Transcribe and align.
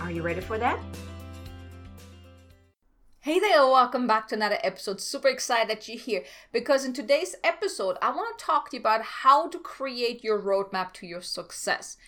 Are 0.00 0.10
you 0.10 0.22
ready 0.22 0.40
for 0.40 0.56
that? 0.56 0.80
Hey 3.20 3.38
there, 3.38 3.66
welcome 3.66 4.06
back 4.06 4.28
to 4.28 4.34
another 4.34 4.56
episode. 4.62 4.98
Super 4.98 5.28
excited 5.28 5.68
that 5.68 5.86
you're 5.86 5.98
here 5.98 6.24
because 6.52 6.86
in 6.86 6.94
today's 6.94 7.36
episode, 7.44 7.98
I 8.00 8.10
want 8.10 8.38
to 8.38 8.44
talk 8.44 8.70
to 8.70 8.76
you 8.76 8.80
about 8.80 9.02
how 9.02 9.48
to 9.48 9.58
create 9.58 10.24
your 10.24 10.40
roadmap 10.40 10.94
to 10.94 11.06
your 11.06 11.20
success. 11.20 11.98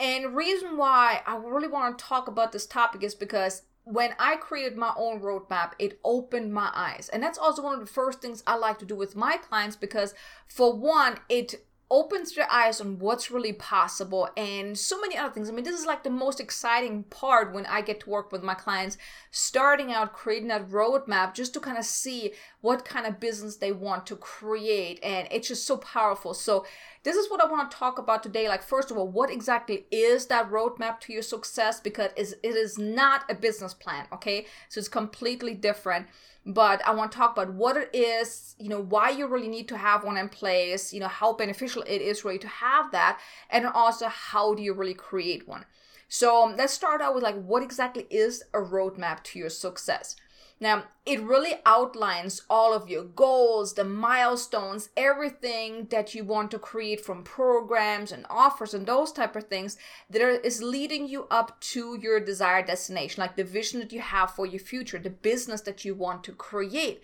And 0.00 0.34
reason 0.34 0.78
why 0.78 1.20
I 1.26 1.36
really 1.36 1.68
want 1.68 1.98
to 1.98 2.04
talk 2.04 2.28
about 2.28 2.52
this 2.52 2.66
topic 2.66 3.02
is 3.02 3.14
because 3.14 3.62
when 3.84 4.14
I 4.18 4.36
created 4.36 4.78
my 4.78 4.94
own 4.96 5.20
roadmap, 5.20 5.72
it 5.78 6.00
opened 6.04 6.54
my 6.54 6.70
eyes. 6.74 7.10
And 7.12 7.22
that's 7.22 7.38
also 7.38 7.62
one 7.62 7.74
of 7.74 7.80
the 7.80 7.92
first 7.92 8.22
things 8.22 8.42
I 8.46 8.56
like 8.56 8.78
to 8.78 8.86
do 8.86 8.94
with 8.94 9.16
my 9.16 9.36
clients 9.36 9.76
because, 9.76 10.14
for 10.46 10.74
one, 10.74 11.18
it 11.28 11.66
opens 11.90 12.36
your 12.36 12.50
eyes 12.50 12.80
on 12.80 12.98
what's 12.98 13.30
really 13.30 13.52
possible 13.52 14.28
and 14.36 14.76
so 14.76 15.00
many 15.00 15.16
other 15.16 15.32
things. 15.32 15.48
I 15.48 15.52
mean, 15.52 15.64
this 15.64 15.78
is 15.78 15.86
like 15.86 16.02
the 16.02 16.10
most 16.10 16.38
exciting 16.38 17.04
part 17.04 17.54
when 17.54 17.64
I 17.64 17.80
get 17.80 18.00
to 18.00 18.10
work 18.10 18.30
with 18.30 18.42
my 18.42 18.54
clients, 18.54 18.98
starting 19.30 19.92
out 19.92 20.12
creating 20.12 20.48
that 20.48 20.68
roadmap 20.68 21.32
just 21.32 21.54
to 21.54 21.60
kind 21.60 21.78
of 21.78 21.84
see 21.84 22.32
what 22.60 22.84
kind 22.84 23.06
of 23.06 23.20
business 23.20 23.56
they 23.56 23.72
want 23.72 24.06
to 24.06 24.16
create. 24.16 25.00
And 25.02 25.28
it's 25.30 25.48
just 25.48 25.66
so 25.66 25.78
powerful. 25.78 26.34
So, 26.34 26.66
this 27.04 27.16
is 27.16 27.30
what 27.30 27.40
I 27.40 27.46
want 27.46 27.70
to 27.70 27.76
talk 27.76 27.98
about 27.98 28.22
today. 28.22 28.48
Like, 28.48 28.62
first 28.62 28.90
of 28.90 28.98
all, 28.98 29.08
what 29.08 29.30
exactly 29.30 29.86
is 29.90 30.26
that 30.26 30.50
roadmap 30.50 31.00
to 31.00 31.12
your 31.12 31.22
success? 31.22 31.80
Because 31.80 32.12
it 32.18 32.36
is 32.42 32.76
not 32.76 33.24
a 33.30 33.34
business 33.34 33.72
plan, 33.72 34.06
okay? 34.12 34.46
So, 34.68 34.78
it's 34.78 34.88
completely 34.88 35.54
different 35.54 36.08
but 36.48 36.80
I 36.86 36.94
want 36.94 37.12
to 37.12 37.18
talk 37.18 37.32
about 37.36 37.52
what 37.52 37.76
it 37.76 37.90
is, 37.94 38.56
you 38.58 38.70
know, 38.70 38.80
why 38.80 39.10
you 39.10 39.26
really 39.26 39.48
need 39.48 39.68
to 39.68 39.76
have 39.76 40.02
one 40.02 40.16
in 40.16 40.30
place, 40.30 40.94
you 40.94 40.98
know, 40.98 41.06
how 41.06 41.34
beneficial 41.34 41.82
it 41.82 42.00
is 42.00 42.24
really 42.24 42.38
to 42.38 42.48
have 42.48 42.90
that, 42.92 43.20
and 43.50 43.66
also 43.66 44.08
how 44.08 44.54
do 44.54 44.62
you 44.62 44.72
really 44.72 44.94
create 44.94 45.46
one. 45.46 45.66
So 46.08 46.54
let's 46.56 46.72
start 46.72 47.02
out 47.02 47.14
with 47.14 47.22
like 47.22 47.36
what 47.36 47.62
exactly 47.62 48.06
is 48.08 48.42
a 48.54 48.60
roadmap 48.60 49.22
to 49.24 49.38
your 49.38 49.50
success. 49.50 50.16
Now, 50.60 50.84
it 51.06 51.20
really 51.20 51.54
outlines 51.64 52.42
all 52.50 52.74
of 52.74 52.88
your 52.88 53.04
goals, 53.04 53.74
the 53.74 53.84
milestones, 53.84 54.88
everything 54.96 55.86
that 55.90 56.14
you 56.14 56.24
want 56.24 56.50
to 56.50 56.58
create 56.58 57.00
from 57.00 57.22
programs 57.22 58.10
and 58.10 58.26
offers 58.28 58.74
and 58.74 58.84
those 58.84 59.12
type 59.12 59.36
of 59.36 59.44
things 59.44 59.76
that 60.10 60.20
are, 60.20 60.30
is 60.30 60.62
leading 60.62 61.08
you 61.08 61.28
up 61.30 61.60
to 61.60 61.96
your 62.00 62.18
desired 62.18 62.66
destination, 62.66 63.20
like 63.20 63.36
the 63.36 63.44
vision 63.44 63.78
that 63.78 63.92
you 63.92 64.00
have 64.00 64.32
for 64.32 64.46
your 64.46 64.58
future, 64.58 64.98
the 64.98 65.10
business 65.10 65.60
that 65.60 65.84
you 65.84 65.94
want 65.94 66.24
to 66.24 66.32
create, 66.32 67.02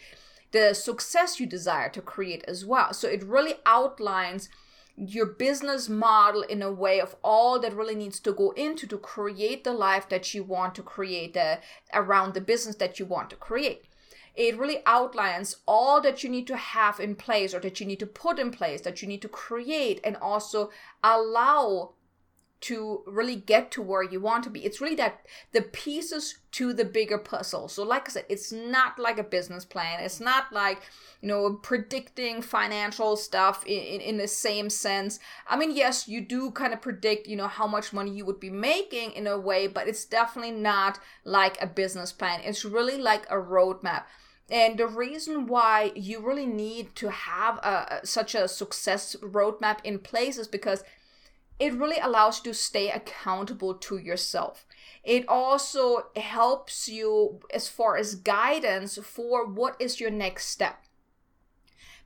the 0.50 0.74
success 0.74 1.38
you 1.38 1.46
desire 1.46 1.88
to 1.90 2.02
create 2.02 2.44
as 2.48 2.64
well. 2.64 2.92
So 2.92 3.08
it 3.08 3.22
really 3.22 3.54
outlines 3.64 4.48
your 4.96 5.26
business 5.26 5.88
model 5.88 6.42
in 6.42 6.62
a 6.62 6.70
way 6.70 7.00
of 7.00 7.16
all 7.22 7.58
that 7.58 7.74
really 7.74 7.96
needs 7.96 8.20
to 8.20 8.32
go 8.32 8.52
into 8.52 8.86
to 8.86 8.98
create 8.98 9.64
the 9.64 9.72
life 9.72 10.08
that 10.08 10.34
you 10.34 10.44
want 10.44 10.74
to 10.76 10.82
create 10.82 11.36
uh, 11.36 11.56
around 11.92 12.34
the 12.34 12.40
business 12.40 12.76
that 12.76 12.98
you 12.98 13.06
want 13.06 13.30
to 13.30 13.36
create. 13.36 13.86
It 14.36 14.58
really 14.58 14.82
outlines 14.84 15.56
all 15.66 16.00
that 16.00 16.24
you 16.24 16.30
need 16.30 16.46
to 16.48 16.56
have 16.56 16.98
in 16.98 17.14
place 17.14 17.54
or 17.54 17.60
that 17.60 17.80
you 17.80 17.86
need 17.86 18.00
to 18.00 18.06
put 18.06 18.38
in 18.38 18.50
place 18.50 18.80
that 18.82 19.00
you 19.00 19.08
need 19.08 19.22
to 19.22 19.28
create 19.28 20.00
and 20.02 20.16
also 20.16 20.70
allow 21.02 21.92
to 22.60 23.02
really 23.06 23.36
get 23.36 23.70
to 23.70 23.82
where 23.82 24.02
you 24.02 24.20
want 24.20 24.42
to 24.44 24.50
be. 24.50 24.64
It's 24.64 24.80
really 24.80 24.94
that 24.96 25.26
the 25.52 25.60
pieces 25.60 26.38
to 26.52 26.72
the 26.72 26.84
bigger 26.84 27.18
puzzle. 27.18 27.68
So, 27.68 27.82
like 27.82 28.08
I 28.08 28.12
said, 28.12 28.26
it's 28.28 28.52
not 28.52 28.98
like 28.98 29.18
a 29.18 29.24
business 29.24 29.64
plan. 29.64 30.00
It's 30.00 30.20
not 30.20 30.52
like, 30.52 30.80
you 31.20 31.28
know, 31.28 31.54
predicting 31.62 32.40
financial 32.40 33.16
stuff 33.16 33.66
in, 33.66 33.80
in, 33.80 34.00
in 34.00 34.16
the 34.16 34.28
same 34.28 34.70
sense. 34.70 35.18
I 35.46 35.56
mean, 35.56 35.76
yes, 35.76 36.08
you 36.08 36.22
do 36.22 36.50
kind 36.52 36.72
of 36.72 36.80
predict, 36.80 37.26
you 37.26 37.36
know, 37.36 37.48
how 37.48 37.66
much 37.66 37.92
money 37.92 38.12
you 38.12 38.24
would 38.24 38.40
be 38.40 38.50
making 38.50 39.12
in 39.12 39.26
a 39.26 39.38
way, 39.38 39.66
but 39.66 39.86
it's 39.86 40.06
definitely 40.06 40.52
not 40.52 40.98
like 41.24 41.60
a 41.60 41.66
business 41.66 42.12
plan. 42.12 42.40
It's 42.44 42.64
really 42.64 42.96
like 42.96 43.26
a 43.26 43.36
roadmap. 43.36 44.04
And 44.50 44.78
the 44.78 44.86
reason 44.86 45.46
why 45.46 45.92
you 45.94 46.20
really 46.20 46.46
need 46.46 46.94
to 46.96 47.10
have 47.10 47.56
a, 47.58 48.00
such 48.04 48.34
a 48.34 48.46
success 48.46 49.16
roadmap 49.22 49.78
in 49.84 49.98
place 49.98 50.38
is 50.38 50.48
because 50.48 50.84
it 51.58 51.74
really 51.74 51.98
allows 51.98 52.38
you 52.38 52.52
to 52.52 52.58
stay 52.58 52.90
accountable 52.90 53.74
to 53.74 53.98
yourself. 53.98 54.66
It 55.02 55.28
also 55.28 56.06
helps 56.16 56.88
you 56.88 57.40
as 57.52 57.68
far 57.68 57.96
as 57.96 58.14
guidance 58.14 58.98
for 59.02 59.46
what 59.46 59.76
is 59.78 60.00
your 60.00 60.10
next 60.10 60.46
step. 60.46 60.84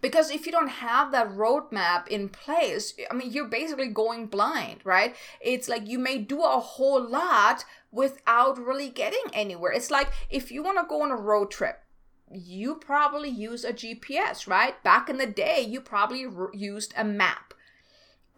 Because 0.01 0.31
if 0.31 0.47
you 0.47 0.53
don't 0.53 0.69
have 0.69 1.11
that 1.11 1.31
roadmap 1.31 2.07
in 2.07 2.29
place, 2.29 2.95
I 3.11 3.15
mean, 3.15 3.33
you're 3.33 3.49
basically 3.49 3.89
going 3.89 4.27
blind, 4.27 4.81
right? 4.85 5.17
It's 5.41 5.69
like 5.69 5.89
you 5.89 5.99
may 5.99 6.19
do 6.19 6.43
a 6.43 6.61
whole 6.61 7.03
lot 7.03 7.65
without 7.91 8.59
really 8.59 8.91
getting 8.91 9.25
anywhere. 9.33 9.73
It's 9.73 9.91
like 9.91 10.13
if 10.31 10.53
you 10.53 10.63
want 10.63 10.79
to 10.79 10.87
go 10.89 11.03
on 11.03 11.11
a 11.11 11.17
road 11.17 11.51
trip, 11.51 11.83
you 12.31 12.77
probably 12.77 13.29
use 13.29 13.65
a 13.65 13.73
GPS, 13.73 14.47
right? 14.47 14.81
Back 14.85 15.09
in 15.09 15.17
the 15.17 15.27
day, 15.27 15.63
you 15.63 15.81
probably 15.81 16.27
used 16.53 16.95
a 16.97 17.03
map 17.03 17.48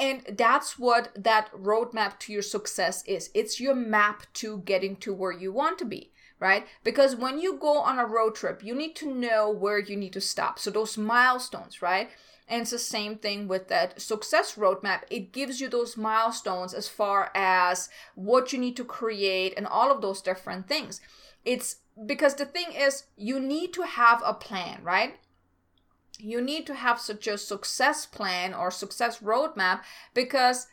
and 0.01 0.23
that's 0.37 0.79
what 0.79 1.13
that 1.15 1.53
roadmap 1.53 2.19
to 2.21 2.33
your 2.33 2.43
success 2.43 3.05
is. 3.07 3.31
It's 3.35 3.61
your 3.61 3.75
map 3.75 4.23
to 4.35 4.63
getting 4.65 4.97
to 4.97 5.13
where 5.13 5.31
you 5.31 5.53
want 5.53 5.79
to 5.81 5.85
be, 5.85 6.11
right? 6.39 6.67
Because 6.83 7.15
when 7.15 7.39
you 7.39 7.59
go 7.59 7.79
on 7.81 7.99
a 7.99 8.07
road 8.07 8.35
trip, 8.35 8.65
you 8.65 8.75
need 8.75 8.97
to 8.97 9.13
know 9.13 9.51
where 9.51 9.79
you 9.79 9.97
need 9.97 10.15
to 10.15 10.21
stop. 10.21 10.59
So 10.59 10.71
those 10.71 10.97
milestones, 10.97 11.83
right? 11.83 12.09
And 12.49 12.63
it's 12.63 12.71
the 12.71 12.79
same 12.79 13.17
thing 13.17 13.47
with 13.47 13.69
that 13.69 14.01
success 14.01 14.57
roadmap. 14.57 15.03
It 15.11 15.33
gives 15.33 15.61
you 15.61 15.69
those 15.69 15.99
milestones 15.99 16.73
as 16.73 16.89
far 16.89 17.31
as 17.35 17.91
what 18.15 18.55
you 18.55 18.59
need 18.59 18.77
to 18.79 18.85
create 18.85 19.53
and 19.57 19.67
all 19.67 19.93
of 19.93 20.01
those 20.01 20.23
different 20.23 20.67
things. 20.67 21.03
It's 21.45 21.77
because 22.07 22.35
the 22.35 22.47
thing 22.47 22.73
is, 22.73 23.05
you 23.17 23.39
need 23.39 23.75
to 23.75 23.83
have 23.83 24.23
a 24.25 24.33
plan, 24.33 24.81
right? 24.83 25.20
You 26.23 26.41
need 26.41 26.67
to 26.67 26.75
have 26.75 27.01
such 27.01 27.27
a 27.27 27.39
success 27.39 28.07
plan 28.07 28.55
or 28.55 28.71
success 28.71 29.19
roadmap 29.19 29.81
because 30.15 30.67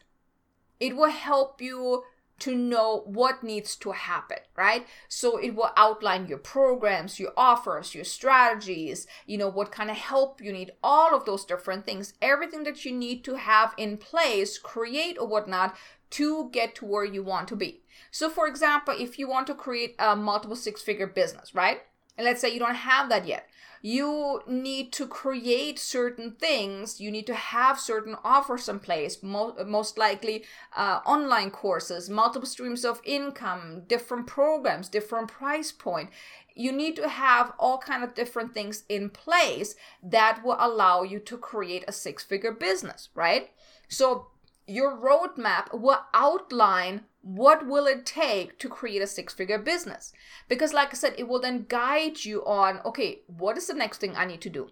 it 0.80 0.96
will 0.96 1.10
help 1.10 1.62
you 1.62 2.04
to 2.40 2.56
know 2.56 3.02
what 3.06 3.44
needs 3.44 3.76
to 3.76 3.92
happen, 3.92 4.38
right? 4.56 4.86
So 5.08 5.38
it 5.38 5.56
will 5.56 5.72
outline 5.76 6.28
your 6.28 6.38
programs, 6.38 7.20
your 7.20 7.34
offers, 7.36 7.96
your 7.96 8.04
strategies, 8.04 9.08
you 9.26 9.38
know, 9.38 9.50
what 9.50 9.72
kind 9.72 9.90
of 9.90 9.98
help 9.98 10.40
you 10.40 10.54
need, 10.54 10.72
all 10.84 11.16
of 11.16 11.26
those 11.26 11.46
different 11.46 11.86
things, 11.86 12.14
everything 12.22 12.64
that 12.66 12.86
you 12.86 12.92
need 12.92 13.24
to 13.24 13.36
have 13.36 13.74
in 13.78 13.98
place, 13.98 14.60
create 14.60 15.18
or 15.20 15.28
whatnot 15.28 15.76
to 16.12 16.50
get 16.52 16.76
to 16.76 16.86
where 16.86 17.06
you 17.06 17.24
want 17.24 17.48
to 17.48 17.56
be. 17.56 17.82
So, 18.12 18.30
for 18.30 18.48
example, 18.48 18.96
if 18.98 19.18
you 19.18 19.28
want 19.28 19.48
to 19.48 19.56
create 19.56 19.96
a 19.98 20.16
multiple 20.16 20.56
six 20.56 20.82
figure 20.82 21.08
business, 21.08 21.56
right? 21.56 21.82
And 22.18 22.26
let's 22.26 22.42
say 22.42 22.50
you 22.50 22.60
don't 22.60 22.76
have 22.76 23.10
that 23.10 23.28
yet. 23.28 23.48
You 23.82 24.42
need 24.48 24.92
to 24.94 25.08
create 25.08 25.78
certain 25.78 26.32
things. 26.32 27.00
You 27.00 27.12
need 27.12 27.28
to 27.28 27.36
have 27.36 27.80
certain 27.80 28.16
offers 28.24 28.68
in 28.68 28.80
place 28.80 29.22
Mo- 29.22 29.56
most 29.66 29.98
likely 29.98 30.46
uh, 30.76 31.00
online 31.06 31.52
courses 31.52 32.10
multiple 32.10 32.48
streams 32.48 32.84
of 32.84 33.02
income 33.04 33.84
different 33.88 34.28
programs 34.28 34.90
different 34.90 35.28
price 35.28 35.72
point. 35.72 36.10
You 36.56 36.72
need 36.72 36.96
to 36.96 37.08
have 37.08 37.54
all 37.60 37.78
kind 37.78 38.04
of 38.04 38.16
different 38.16 38.54
things 38.54 38.84
in 38.90 39.12
place 39.12 39.76
that 40.02 40.44
will 40.44 40.58
allow 40.60 41.04
you 41.04 41.20
to 41.20 41.38
create 41.38 41.84
a 41.88 41.92
six 41.92 42.24
figure 42.24 42.52
business 42.52 43.10
right? 43.14 43.52
So 43.88 44.28
your 44.66 44.98
roadmap 44.98 45.74
will 45.74 46.00
outline 46.14 47.06
what 47.28 47.68
will 47.68 47.88
it 47.88 48.06
take 48.06 48.58
to 48.58 48.70
create 48.70 49.02
a 49.02 49.08
six 49.08 49.34
figure 49.34 49.60
business 49.60 50.14
because 50.48 50.72
like 50.72 50.92
i 50.92 50.94
said 50.94 51.14
it 51.18 51.28
will 51.28 51.42
then 51.42 51.66
guide 51.68 52.24
you 52.24 52.42
on 52.46 52.80
okay 52.86 53.20
what 53.28 53.58
is 53.58 53.68
the 53.68 53.74
next 53.74 53.98
thing 53.98 54.16
i 54.16 54.26
need 54.26 54.40
to 54.40 54.50
do 54.50 54.70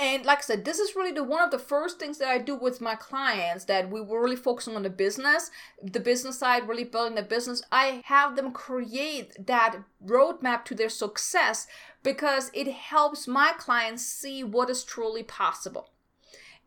and 0.00 0.24
like 0.24 0.38
I 0.38 0.42
said, 0.42 0.64
this 0.64 0.78
is 0.78 0.94
really 0.94 1.10
the 1.10 1.24
one 1.24 1.42
of 1.42 1.50
the 1.50 1.58
first 1.58 1.98
things 1.98 2.18
that 2.18 2.28
I 2.28 2.38
do 2.38 2.54
with 2.54 2.80
my 2.80 2.94
clients 2.94 3.64
that 3.64 3.90
we 3.90 4.00
were 4.00 4.22
really 4.22 4.36
focusing 4.36 4.76
on 4.76 4.84
the 4.84 4.90
business, 4.90 5.50
the 5.82 5.98
business 5.98 6.38
side, 6.38 6.68
really 6.68 6.84
building 6.84 7.16
the 7.16 7.22
business. 7.22 7.62
I 7.72 8.02
have 8.04 8.36
them 8.36 8.52
create 8.52 9.44
that 9.44 9.78
roadmap 10.06 10.64
to 10.66 10.76
their 10.76 10.88
success 10.88 11.66
because 12.04 12.52
it 12.54 12.68
helps 12.68 13.26
my 13.26 13.52
clients 13.58 14.04
see 14.04 14.44
what 14.44 14.70
is 14.70 14.84
truly 14.84 15.24
possible. 15.24 15.90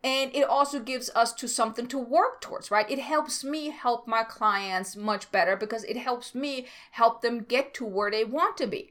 And 0.04 0.34
it 0.34 0.48
also 0.48 0.80
gives 0.80 1.10
us 1.14 1.32
to 1.34 1.46
something 1.46 1.86
to 1.86 1.98
work 1.98 2.40
towards, 2.40 2.72
right? 2.72 2.90
It 2.90 2.98
helps 2.98 3.44
me 3.44 3.70
help 3.70 4.08
my 4.08 4.24
clients 4.24 4.96
much 4.96 5.30
better 5.30 5.56
because 5.56 5.84
it 5.84 5.96
helps 5.96 6.34
me 6.34 6.66
help 6.92 7.22
them 7.22 7.44
get 7.44 7.72
to 7.74 7.84
where 7.84 8.10
they 8.10 8.24
want 8.24 8.56
to 8.56 8.66
be. 8.66 8.90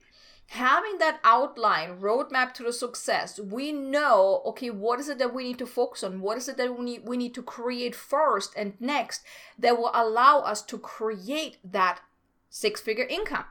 Having 0.51 0.97
that 0.99 1.19
outline 1.23 1.99
roadmap 1.99 2.53
to 2.55 2.63
the 2.63 2.73
success 2.73 3.39
we 3.39 3.71
know 3.71 4.41
okay 4.45 4.69
what 4.69 4.99
is 4.99 5.07
it 5.07 5.17
that 5.17 5.33
we 5.33 5.45
need 5.45 5.57
to 5.59 5.65
focus 5.65 6.03
on? 6.03 6.19
What 6.19 6.37
is 6.37 6.49
it 6.49 6.57
that 6.57 6.77
we 6.77 6.83
need 6.83 7.07
we 7.07 7.15
need 7.15 7.33
to 7.35 7.41
create 7.41 7.95
first 7.95 8.53
and 8.57 8.73
next 8.79 9.21
that 9.57 9.77
will 9.77 9.91
allow 9.93 10.39
us 10.39 10.61
to 10.63 10.77
create 10.77 11.57
that 11.63 12.01
six 12.49 12.81
figure 12.81 13.05
income? 13.05 13.45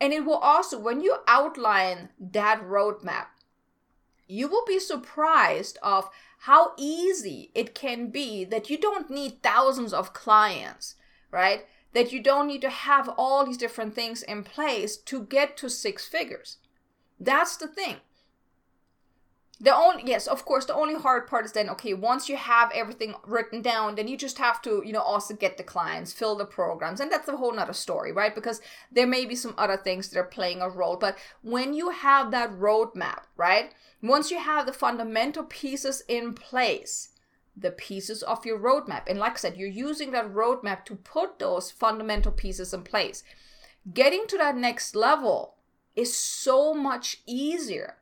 And 0.00 0.12
it 0.12 0.24
will 0.24 0.36
also 0.36 0.78
when 0.78 1.00
you 1.00 1.16
outline 1.26 2.10
that 2.20 2.62
roadmap 2.62 3.26
you 4.26 4.48
will 4.48 4.64
be 4.66 4.78
surprised 4.78 5.78
of 5.82 6.10
how 6.40 6.72
easy 6.76 7.50
it 7.54 7.74
can 7.74 8.10
be 8.10 8.44
that 8.44 8.70
you 8.70 8.78
don't 8.78 9.10
need 9.10 9.42
thousands 9.42 9.92
of 9.92 10.12
clients 10.12 10.94
right 11.30 11.66
that 11.96 12.12
you 12.12 12.22
don't 12.22 12.46
need 12.46 12.60
to 12.60 12.68
have 12.68 13.08
all 13.16 13.46
these 13.46 13.56
different 13.56 13.94
things 13.94 14.22
in 14.22 14.44
place 14.44 14.98
to 14.98 15.22
get 15.22 15.56
to 15.56 15.70
six 15.70 16.04
figures. 16.06 16.58
That's 17.18 17.56
the 17.56 17.66
thing. 17.66 17.96
The 19.58 19.74
only 19.74 20.02
yes, 20.04 20.26
of 20.26 20.44
course, 20.44 20.66
the 20.66 20.74
only 20.74 20.96
hard 20.96 21.26
part 21.26 21.46
is 21.46 21.52
then 21.52 21.70
okay, 21.70 21.94
once 21.94 22.28
you 22.28 22.36
have 22.36 22.70
everything 22.74 23.14
written 23.26 23.62
down, 23.62 23.94
then 23.94 24.08
you 24.08 24.18
just 24.18 24.36
have 24.36 24.60
to, 24.62 24.82
you 24.84 24.92
know, 24.92 25.00
also 25.00 25.32
get 25.32 25.56
the 25.56 25.62
clients, 25.62 26.12
fill 26.12 26.36
the 26.36 26.44
programs, 26.44 27.00
and 27.00 27.10
that's 27.10 27.26
a 27.28 27.38
whole 27.38 27.54
nother 27.54 27.72
story, 27.72 28.12
right? 28.12 28.34
Because 28.34 28.60
there 28.92 29.06
may 29.06 29.24
be 29.24 29.34
some 29.34 29.54
other 29.56 29.78
things 29.78 30.10
that 30.10 30.18
are 30.18 30.24
playing 30.24 30.60
a 30.60 30.68
role. 30.68 30.98
But 30.98 31.16
when 31.40 31.72
you 31.72 31.88
have 31.88 32.30
that 32.32 32.52
roadmap, 32.52 33.22
right? 33.38 33.72
Once 34.08 34.30
you 34.30 34.38
have 34.38 34.66
the 34.66 34.72
fundamental 34.72 35.44
pieces 35.44 36.02
in 36.08 36.32
place, 36.34 37.10
the 37.56 37.70
pieces 37.70 38.22
of 38.22 38.44
your 38.44 38.58
roadmap. 38.58 39.02
And 39.06 39.18
like 39.18 39.32
I 39.32 39.36
said, 39.36 39.56
you're 39.56 39.68
using 39.68 40.10
that 40.10 40.32
roadmap 40.32 40.84
to 40.86 40.96
put 40.96 41.38
those 41.38 41.70
fundamental 41.70 42.32
pieces 42.32 42.74
in 42.74 42.82
place. 42.82 43.22
Getting 43.92 44.26
to 44.28 44.36
that 44.38 44.56
next 44.56 44.94
level 44.94 45.54
is 45.94 46.14
so 46.14 46.74
much 46.74 47.22
easier. 47.26 47.96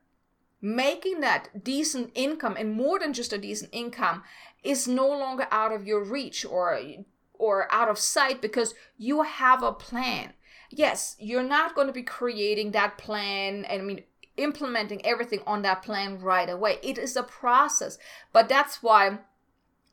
Making 0.60 1.20
that 1.20 1.62
decent 1.62 2.10
income 2.14 2.56
and 2.58 2.72
more 2.72 2.98
than 2.98 3.12
just 3.12 3.32
a 3.32 3.38
decent 3.38 3.70
income 3.72 4.24
is 4.64 4.88
no 4.88 5.06
longer 5.06 5.46
out 5.50 5.72
of 5.72 5.86
your 5.86 6.02
reach 6.02 6.44
or 6.44 6.80
or 7.34 7.72
out 7.72 7.88
of 7.88 7.98
sight 7.98 8.40
because 8.40 8.74
you 8.96 9.22
have 9.22 9.62
a 9.62 9.72
plan. 9.72 10.32
Yes, 10.70 11.16
you're 11.18 11.42
not 11.42 11.74
going 11.74 11.86
to 11.88 11.92
be 11.92 12.02
creating 12.02 12.70
that 12.70 12.96
plan 12.96 13.66
I 13.68 13.78
mean 13.78 14.04
implementing 14.36 15.04
everything 15.04 15.40
on 15.46 15.62
that 15.62 15.82
plan 15.82 16.18
right 16.18 16.48
away. 16.48 16.78
It 16.82 16.98
is 16.98 17.16
a 17.16 17.22
process. 17.22 17.98
But 18.32 18.48
that's 18.48 18.82
why 18.82 19.18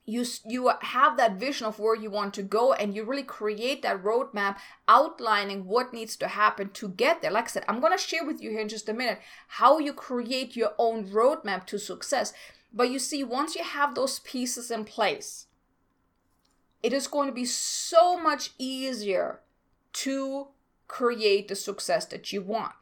you 0.06 0.26
you 0.46 0.72
have 0.82 1.18
that 1.18 1.36
vision 1.36 1.68
of 1.68 1.80
where 1.80 1.96
you 1.96 2.10
want 2.10 2.34
to 2.34 2.42
go 2.42 2.74
and 2.74 2.96
you 2.96 3.04
really 3.04 3.24
create 3.24 3.82
that 3.82 4.04
roadmap 4.04 4.58
outlining 4.88 5.66
what 5.66 5.94
needs 5.94 6.16
to 6.16 6.28
happen 6.28 6.70
to 6.70 6.90
get 6.90 7.22
there 7.22 7.32
like 7.32 7.46
i 7.46 7.48
said 7.48 7.64
i'm 7.68 7.80
going 7.80 7.96
to 7.96 8.04
share 8.04 8.26
with 8.26 8.42
you 8.42 8.50
here 8.50 8.60
in 8.60 8.68
just 8.68 8.90
a 8.90 8.94
minute 8.94 9.20
how 9.48 9.78
you 9.78 9.94
create 9.94 10.56
your 10.56 10.74
own 10.80 11.08
roadmap 11.08 11.66
to 11.66 11.78
success 11.78 12.34
but 12.74 12.90
you 12.90 12.98
see 12.98 13.24
once 13.24 13.56
you 13.56 13.64
have 13.64 13.94
those 13.94 14.20
pieces 14.20 14.72
in 14.72 14.84
place 14.84 15.46
it 16.82 16.92
is 16.92 17.08
going 17.08 17.28
to 17.28 17.34
be 17.34 17.46
so 17.46 18.20
much 18.20 18.52
easier 18.58 19.40
to 19.94 20.48
create 20.88 21.48
the 21.48 21.56
success 21.56 22.06
that 22.08 22.34
you 22.34 22.42
want 22.42 22.81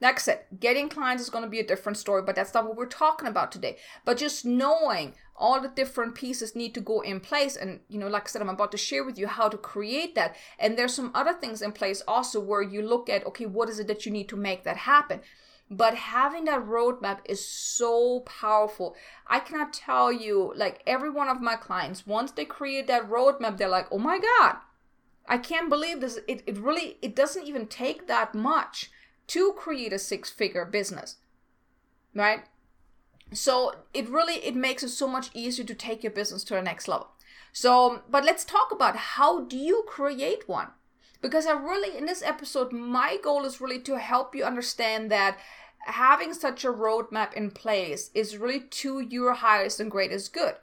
like 0.00 0.16
I 0.16 0.18
said, 0.18 0.40
getting 0.58 0.88
clients 0.88 1.22
is 1.22 1.30
going 1.30 1.44
to 1.44 1.50
be 1.50 1.60
a 1.60 1.66
different 1.66 1.98
story, 1.98 2.22
but 2.22 2.34
that's 2.34 2.54
not 2.54 2.66
what 2.66 2.76
we're 2.76 2.86
talking 2.86 3.28
about 3.28 3.52
today. 3.52 3.76
But 4.04 4.16
just 4.16 4.46
knowing 4.46 5.14
all 5.36 5.60
the 5.60 5.68
different 5.68 6.14
pieces 6.14 6.56
need 6.56 6.74
to 6.74 6.80
go 6.80 7.00
in 7.00 7.20
place. 7.20 7.56
And, 7.56 7.80
you 7.88 7.98
know, 7.98 8.08
like 8.08 8.24
I 8.24 8.26
said, 8.26 8.42
I'm 8.42 8.48
about 8.48 8.72
to 8.72 8.78
share 8.78 9.04
with 9.04 9.18
you 9.18 9.26
how 9.26 9.48
to 9.48 9.58
create 9.58 10.14
that. 10.14 10.36
And 10.58 10.76
there's 10.76 10.94
some 10.94 11.10
other 11.14 11.34
things 11.34 11.60
in 11.60 11.72
place 11.72 12.02
also 12.08 12.40
where 12.40 12.62
you 12.62 12.82
look 12.82 13.10
at, 13.10 13.26
okay, 13.26 13.46
what 13.46 13.68
is 13.68 13.78
it 13.78 13.88
that 13.88 14.06
you 14.06 14.12
need 14.12 14.28
to 14.30 14.36
make 14.36 14.64
that 14.64 14.78
happen? 14.78 15.20
But 15.70 15.94
having 15.94 16.46
that 16.46 16.64
roadmap 16.64 17.18
is 17.26 17.46
so 17.46 18.20
powerful. 18.20 18.96
I 19.26 19.38
cannot 19.38 19.72
tell 19.72 20.10
you, 20.10 20.52
like 20.56 20.82
every 20.86 21.10
one 21.10 21.28
of 21.28 21.40
my 21.40 21.56
clients, 21.56 22.06
once 22.06 22.32
they 22.32 22.44
create 22.44 22.86
that 22.88 23.08
roadmap, 23.08 23.56
they're 23.56 23.68
like, 23.68 23.86
oh 23.92 23.98
my 23.98 24.18
God, 24.18 24.56
I 25.28 25.38
can't 25.38 25.68
believe 25.68 26.00
this. 26.00 26.18
It, 26.26 26.42
it 26.46 26.58
really, 26.58 26.96
it 27.02 27.14
doesn't 27.14 27.46
even 27.46 27.66
take 27.66 28.08
that 28.08 28.34
much 28.34 28.90
to 29.30 29.52
create 29.54 29.92
a 29.92 29.98
six 29.98 30.30
figure 30.30 30.64
business 30.64 31.16
right? 32.14 32.42
So 33.32 33.74
it 33.94 34.08
really 34.08 34.34
it 34.34 34.56
makes 34.56 34.82
it 34.82 34.88
so 34.88 35.06
much 35.06 35.30
easier 35.34 35.64
to 35.64 35.74
take 35.74 36.02
your 36.02 36.12
business 36.12 36.44
to 36.44 36.54
the 36.54 36.62
next 36.62 36.88
level. 36.88 37.08
So 37.52 38.02
but 38.10 38.24
let's 38.24 38.44
talk 38.44 38.72
about 38.72 38.96
how 38.96 39.44
do 39.44 39.56
you 39.56 39.84
create 39.86 40.48
one? 40.48 40.68
Because 41.20 41.46
i 41.46 41.52
really 41.52 41.96
in 41.96 42.06
this 42.06 42.22
episode 42.22 42.72
my 42.72 43.18
goal 43.22 43.44
is 43.44 43.60
really 43.60 43.80
to 43.80 43.98
help 43.98 44.34
you 44.34 44.44
understand 44.44 45.10
that 45.10 45.38
having 45.86 46.34
such 46.34 46.64
a 46.64 46.72
roadmap 46.72 47.32
in 47.34 47.50
place 47.50 48.10
is 48.14 48.36
really 48.36 48.60
to 48.60 49.00
your 49.00 49.34
highest 49.34 49.80
and 49.80 49.90
greatest 49.90 50.32
good. 50.32 50.54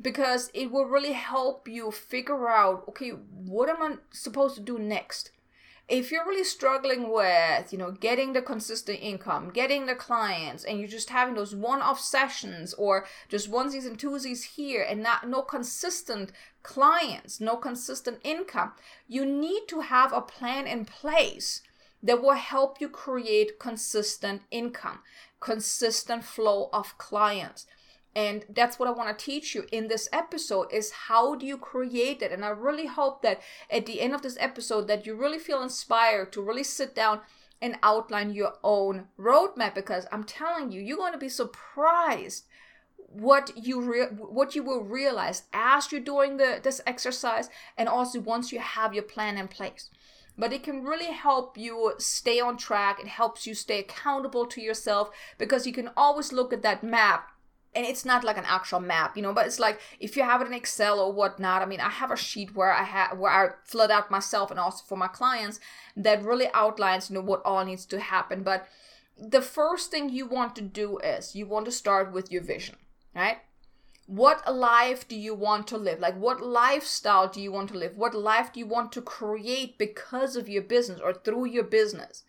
Because 0.00 0.50
it 0.54 0.70
will 0.70 0.84
really 0.86 1.12
help 1.12 1.68
you 1.68 1.90
figure 1.90 2.48
out 2.48 2.84
okay 2.88 3.10
what 3.10 3.68
am 3.68 3.82
i 3.82 3.96
supposed 4.12 4.56
to 4.56 4.60
do 4.60 4.78
next 4.78 5.30
if 5.88 6.12
you're 6.12 6.26
really 6.26 6.44
struggling 6.44 7.10
with 7.10 7.72
you 7.72 7.78
know 7.78 7.90
getting 7.90 8.32
the 8.32 8.42
consistent 8.42 8.98
income 9.00 9.50
getting 9.50 9.86
the 9.86 9.94
clients 9.94 10.64
and 10.64 10.78
you're 10.78 10.88
just 10.88 11.10
having 11.10 11.34
those 11.34 11.54
one-off 11.54 11.98
sessions 11.98 12.74
or 12.74 13.06
just 13.28 13.50
onesies 13.50 13.86
and 13.86 13.98
twosies 13.98 14.42
here 14.56 14.84
and 14.88 15.02
not 15.02 15.28
no 15.28 15.40
consistent 15.40 16.30
clients 16.62 17.40
no 17.40 17.56
consistent 17.56 18.18
income 18.22 18.72
you 19.06 19.24
need 19.24 19.62
to 19.66 19.80
have 19.80 20.12
a 20.12 20.20
plan 20.20 20.66
in 20.66 20.84
place 20.84 21.62
that 22.02 22.22
will 22.22 22.32
help 22.32 22.80
you 22.80 22.88
create 22.88 23.58
consistent 23.58 24.42
income 24.50 24.98
consistent 25.40 26.22
flow 26.22 26.68
of 26.72 26.98
clients 26.98 27.66
and 28.18 28.44
that's 28.48 28.78
what 28.78 28.88
i 28.88 28.92
want 28.98 29.08
to 29.16 29.24
teach 29.24 29.54
you 29.54 29.62
in 29.70 29.86
this 29.86 30.08
episode 30.12 30.66
is 30.72 30.90
how 31.08 31.36
do 31.36 31.46
you 31.46 31.56
create 31.56 32.20
it? 32.22 32.32
And 32.32 32.44
i 32.44 32.48
really 32.48 32.86
hope 32.86 33.22
that 33.22 33.40
at 33.70 33.86
the 33.86 34.00
end 34.00 34.14
of 34.14 34.22
this 34.22 34.38
episode 34.40 34.88
that 34.88 35.06
you 35.06 35.14
really 35.14 35.38
feel 35.38 35.62
inspired 35.62 36.32
to 36.32 36.42
really 36.42 36.64
sit 36.64 36.94
down 36.94 37.20
and 37.62 37.76
outline 37.82 38.30
your 38.32 38.54
own 38.64 39.06
roadmap 39.18 39.74
because 39.74 40.06
i'm 40.10 40.24
telling 40.24 40.72
you 40.72 40.80
you're 40.80 41.04
going 41.04 41.12
to 41.12 41.26
be 41.26 41.28
surprised 41.28 42.44
what 43.10 43.52
you 43.56 43.80
re- 43.80 44.14
what 44.38 44.54
you 44.54 44.62
will 44.62 44.82
realize 44.82 45.44
as 45.52 45.90
you're 45.90 46.00
doing 46.00 46.36
the 46.36 46.60
this 46.62 46.80
exercise 46.86 47.48
and 47.76 47.88
also 47.88 48.20
once 48.20 48.52
you 48.52 48.58
have 48.58 48.92
your 48.92 49.02
plan 49.02 49.38
in 49.38 49.48
place. 49.48 49.88
But 50.36 50.52
it 50.52 50.62
can 50.62 50.84
really 50.84 51.12
help 51.12 51.58
you 51.58 51.94
stay 51.98 52.38
on 52.38 52.58
track. 52.58 53.00
It 53.00 53.08
helps 53.08 53.46
you 53.46 53.54
stay 53.54 53.80
accountable 53.80 54.46
to 54.46 54.60
yourself 54.60 55.10
because 55.36 55.66
you 55.66 55.72
can 55.72 55.90
always 55.96 56.32
look 56.32 56.52
at 56.52 56.62
that 56.62 56.84
map 56.84 57.30
and 57.78 57.86
it's 57.86 58.04
not 58.04 58.24
like 58.24 58.36
an 58.36 58.44
actual 58.44 58.80
map, 58.80 59.16
you 59.16 59.22
know, 59.22 59.32
but 59.32 59.46
it's 59.46 59.60
like 59.60 59.80
if 60.00 60.16
you 60.16 60.24
have 60.24 60.42
it 60.42 60.48
in 60.48 60.52
Excel 60.52 60.98
or 60.98 61.12
whatnot. 61.12 61.62
I 61.62 61.66
mean, 61.66 61.78
I 61.78 61.90
have 61.90 62.10
a 62.10 62.16
sheet 62.16 62.56
where 62.56 62.72
I 62.72 62.82
have 62.82 63.16
where 63.16 63.30
I 63.30 63.50
flood 63.64 63.92
out 63.92 64.10
myself 64.10 64.50
and 64.50 64.58
also 64.58 64.82
for 64.84 64.98
my 64.98 65.06
clients 65.06 65.60
that 65.96 66.24
really 66.24 66.48
outlines, 66.54 67.08
you 67.08 67.14
know, 67.14 67.20
what 67.20 67.40
all 67.44 67.64
needs 67.64 67.86
to 67.86 68.00
happen. 68.00 68.42
But 68.42 68.66
the 69.16 69.40
first 69.40 69.92
thing 69.92 70.08
you 70.08 70.26
want 70.26 70.56
to 70.56 70.62
do 70.62 70.98
is 70.98 71.36
you 71.36 71.46
want 71.46 71.66
to 71.66 71.70
start 71.70 72.12
with 72.12 72.32
your 72.32 72.42
vision, 72.42 72.74
right? 73.14 73.38
What 74.06 74.52
life 74.52 75.06
do 75.06 75.14
you 75.14 75.34
want 75.34 75.68
to 75.68 75.76
live? 75.76 76.00
Like, 76.00 76.18
what 76.18 76.40
lifestyle 76.40 77.28
do 77.28 77.40
you 77.40 77.52
want 77.52 77.68
to 77.68 77.78
live? 77.78 77.96
What 77.96 78.14
life 78.14 78.52
do 78.52 78.58
you 78.58 78.66
want 78.66 78.90
to 78.92 79.02
create 79.02 79.78
because 79.78 80.34
of 80.34 80.48
your 80.48 80.62
business 80.62 81.00
or 81.00 81.12
through 81.12 81.44
your 81.46 81.62
business? 81.62 82.24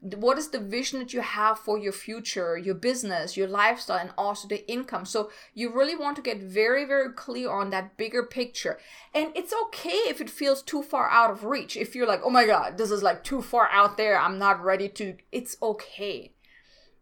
What 0.00 0.38
is 0.38 0.50
the 0.50 0.60
vision 0.60 1.00
that 1.00 1.12
you 1.12 1.20
have 1.20 1.58
for 1.58 1.76
your 1.76 1.92
future 1.92 2.56
your 2.56 2.74
business 2.74 3.36
your 3.36 3.48
lifestyle 3.48 3.98
and 3.98 4.12
also 4.16 4.46
the 4.46 4.70
income? 4.70 5.04
So 5.04 5.30
you 5.54 5.74
really 5.74 5.96
want 5.96 6.14
to 6.16 6.22
get 6.22 6.40
very 6.40 6.84
very 6.84 7.12
clear 7.12 7.50
on 7.50 7.70
that 7.70 7.96
bigger 7.96 8.22
picture. 8.22 8.78
And 9.12 9.32
it's 9.34 9.52
okay 9.64 10.02
if 10.06 10.20
it 10.20 10.30
feels 10.30 10.62
too 10.62 10.82
far 10.82 11.10
out 11.10 11.30
of 11.30 11.44
reach. 11.44 11.76
If 11.76 11.94
you're 11.94 12.06
like 12.06 12.20
oh 12.22 12.30
my 12.30 12.46
god 12.46 12.78
this 12.78 12.90
is 12.92 13.02
like 13.02 13.24
too 13.24 13.42
far 13.42 13.68
out 13.70 13.96
there. 13.96 14.18
I'm 14.18 14.38
not 14.38 14.62
ready 14.62 14.88
to 14.90 15.16
it's 15.32 15.56
okay. 15.60 16.32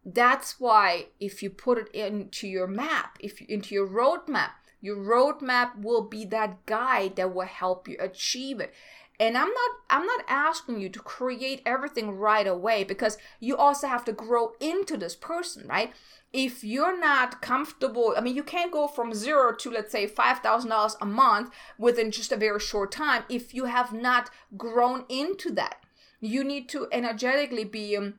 That's 0.04 0.58
why 0.58 1.08
if 1.20 1.42
you 1.42 1.50
put 1.50 1.78
it 1.78 1.88
into 1.94 2.48
your 2.48 2.66
map 2.66 3.18
if 3.20 3.42
into 3.42 3.74
your 3.74 3.88
roadmap 3.88 4.52
Your 4.80 4.96
roadmap 4.96 5.82
will 5.82 6.02
be 6.08 6.24
that 6.26 6.64
guide 6.66 7.16
that 7.16 7.34
will 7.34 7.46
help 7.46 7.88
you 7.88 7.96
achieve 7.98 8.60
it. 8.60 8.72
And 9.18 9.37
I'm 9.37 9.49
not 9.49 9.70
I'm 9.88 10.04
not 10.04 10.25
asking 10.28 10.80
you 10.80 10.88
to 10.90 10.99
create 11.00 11.62
everything 11.64 12.11
right 12.11 12.46
away 12.46 12.85
because 12.85 13.16
you 13.40 13.56
also 13.56 13.87
have 13.87 14.04
to 14.06 14.12
grow 14.12 14.52
into 14.61 14.96
this 14.96 15.16
person, 15.16 15.66
right? 15.66 15.92
If 16.32 16.62
you're 16.62 16.99
not 16.99 17.40
comfortable, 17.40 18.14
I 18.16 18.20
mean 18.20 18.37
you 18.37 18.42
can't 18.42 18.73
go 18.73 18.88
from 18.88 19.14
0 19.14 19.54
to 19.56 19.70
let's 19.70 19.92
say 19.92 20.06
$5,000 20.06 20.96
a 21.00 21.06
month 21.06 21.50
within 21.78 22.11
just 22.11 22.32
a 22.32 22.37
very 22.37 22.61
short 22.61 22.92
time 22.92 23.25
if 23.28 23.54
you 23.54 23.64
have 23.64 23.92
not 23.92 24.30
grown 24.56 25.04
into 25.08 25.50
that. 25.52 25.76
You 26.20 26.44
need 26.44 26.68
to 26.70 26.88
energetically 26.92 27.64
be 27.64 27.96
um, 27.96 28.14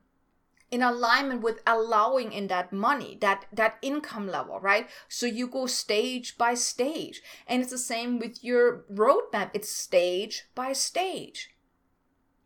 in 0.70 0.82
alignment 0.82 1.42
with 1.42 1.62
allowing 1.66 2.32
in 2.34 2.48
that 2.48 2.74
money 2.74 3.18
that 3.22 3.46
that 3.52 3.78
income 3.82 4.28
level 4.28 4.60
right? 4.60 4.88
So 5.08 5.26
you 5.26 5.48
go 5.48 5.66
stage 5.66 6.38
by 6.38 6.54
stage. 6.54 7.22
And 7.48 7.62
it's 7.62 7.72
the 7.72 7.78
same 7.78 8.20
with 8.20 8.44
your 8.44 8.86
roadmap. 8.94 9.52
It's 9.54 9.70
stage 9.70 10.46
by 10.56 10.74
stage. 10.74 11.52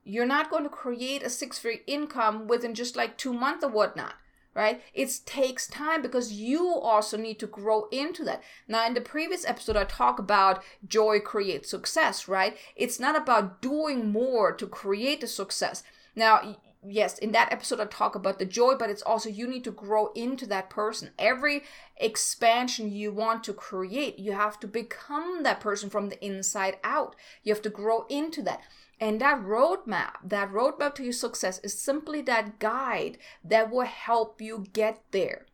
You're 0.04 0.26
not 0.26 0.50
going 0.50 0.64
to 0.64 0.70
create 0.70 1.24
a 1.24 1.30
six 1.30 1.60
figure 1.60 1.82
income 1.88 2.48
within 2.48 2.74
just 2.74 2.96
like 2.96 3.18
two 3.18 3.34
months 3.34 3.64
or 3.64 3.70
whatnot 3.70 4.16
right? 4.54 4.82
It 4.94 5.18
takes 5.26 5.66
time 5.66 6.02
because 6.02 6.34
you 6.34 6.68
also 6.68 7.16
need 7.16 7.40
to 7.40 7.48
grow 7.48 7.88
into 7.90 8.26
that. 8.26 8.44
Now 8.68 8.86
in 8.86 8.94
the 8.94 9.00
previous 9.02 9.46
episode 9.46 9.78
i 9.78 9.86
talk 9.86 10.20
about 10.20 10.62
joy 10.86 11.20
creates 11.20 11.70
success 11.70 12.28
right? 12.28 12.58
It's 12.76 13.00
not 13.00 13.16
about 13.16 13.62
doing 13.62 14.12
more 14.12 14.52
to 14.54 14.68
create 14.68 15.22
the 15.22 15.28
success. 15.28 15.84
Now 16.16 16.58
yes, 16.88 17.18
in 17.18 17.32
that 17.32 17.52
episode, 17.52 17.80
I 17.80 17.86
talk 17.86 18.16
about 18.16 18.40
the 18.40 18.46
joy, 18.46 18.76
but 18.76 18.90
it's 18.90 19.02
also 19.02 19.30
you 19.30 19.48
need 19.48 19.64
to 19.66 19.72
grow 19.72 20.12
into 20.14 20.46
that 20.48 20.70
person. 20.70 21.12
Every 21.20 21.64
expansion 21.98 22.92
you 22.92 23.12
want 23.12 23.44
to 23.46 23.54
create, 23.54 24.18
you 24.20 24.32
have 24.34 24.60
to 24.62 24.68
become 24.68 25.44
that 25.44 25.60
person 25.60 25.90
from 25.90 26.10
the 26.10 26.24
inside 26.26 26.78
out. 26.84 27.16
You 27.44 27.54
have 27.54 27.62
to 27.64 27.70
grow 27.70 28.06
into 28.10 28.42
that. 28.44 28.62
And 29.00 29.20
that 29.20 29.42
roadmap, 29.42 30.14
that 30.24 30.52
roadmap 30.52 30.96
to 30.96 31.04
your 31.04 31.14
success 31.14 31.60
is 31.64 31.80
simply 31.80 32.22
that 32.24 32.60
guide 32.60 33.18
that 33.44 33.72
will 33.72 33.86
help 33.86 34.42
you 34.42 34.66
get 34.74 35.02
there. 35.12 35.48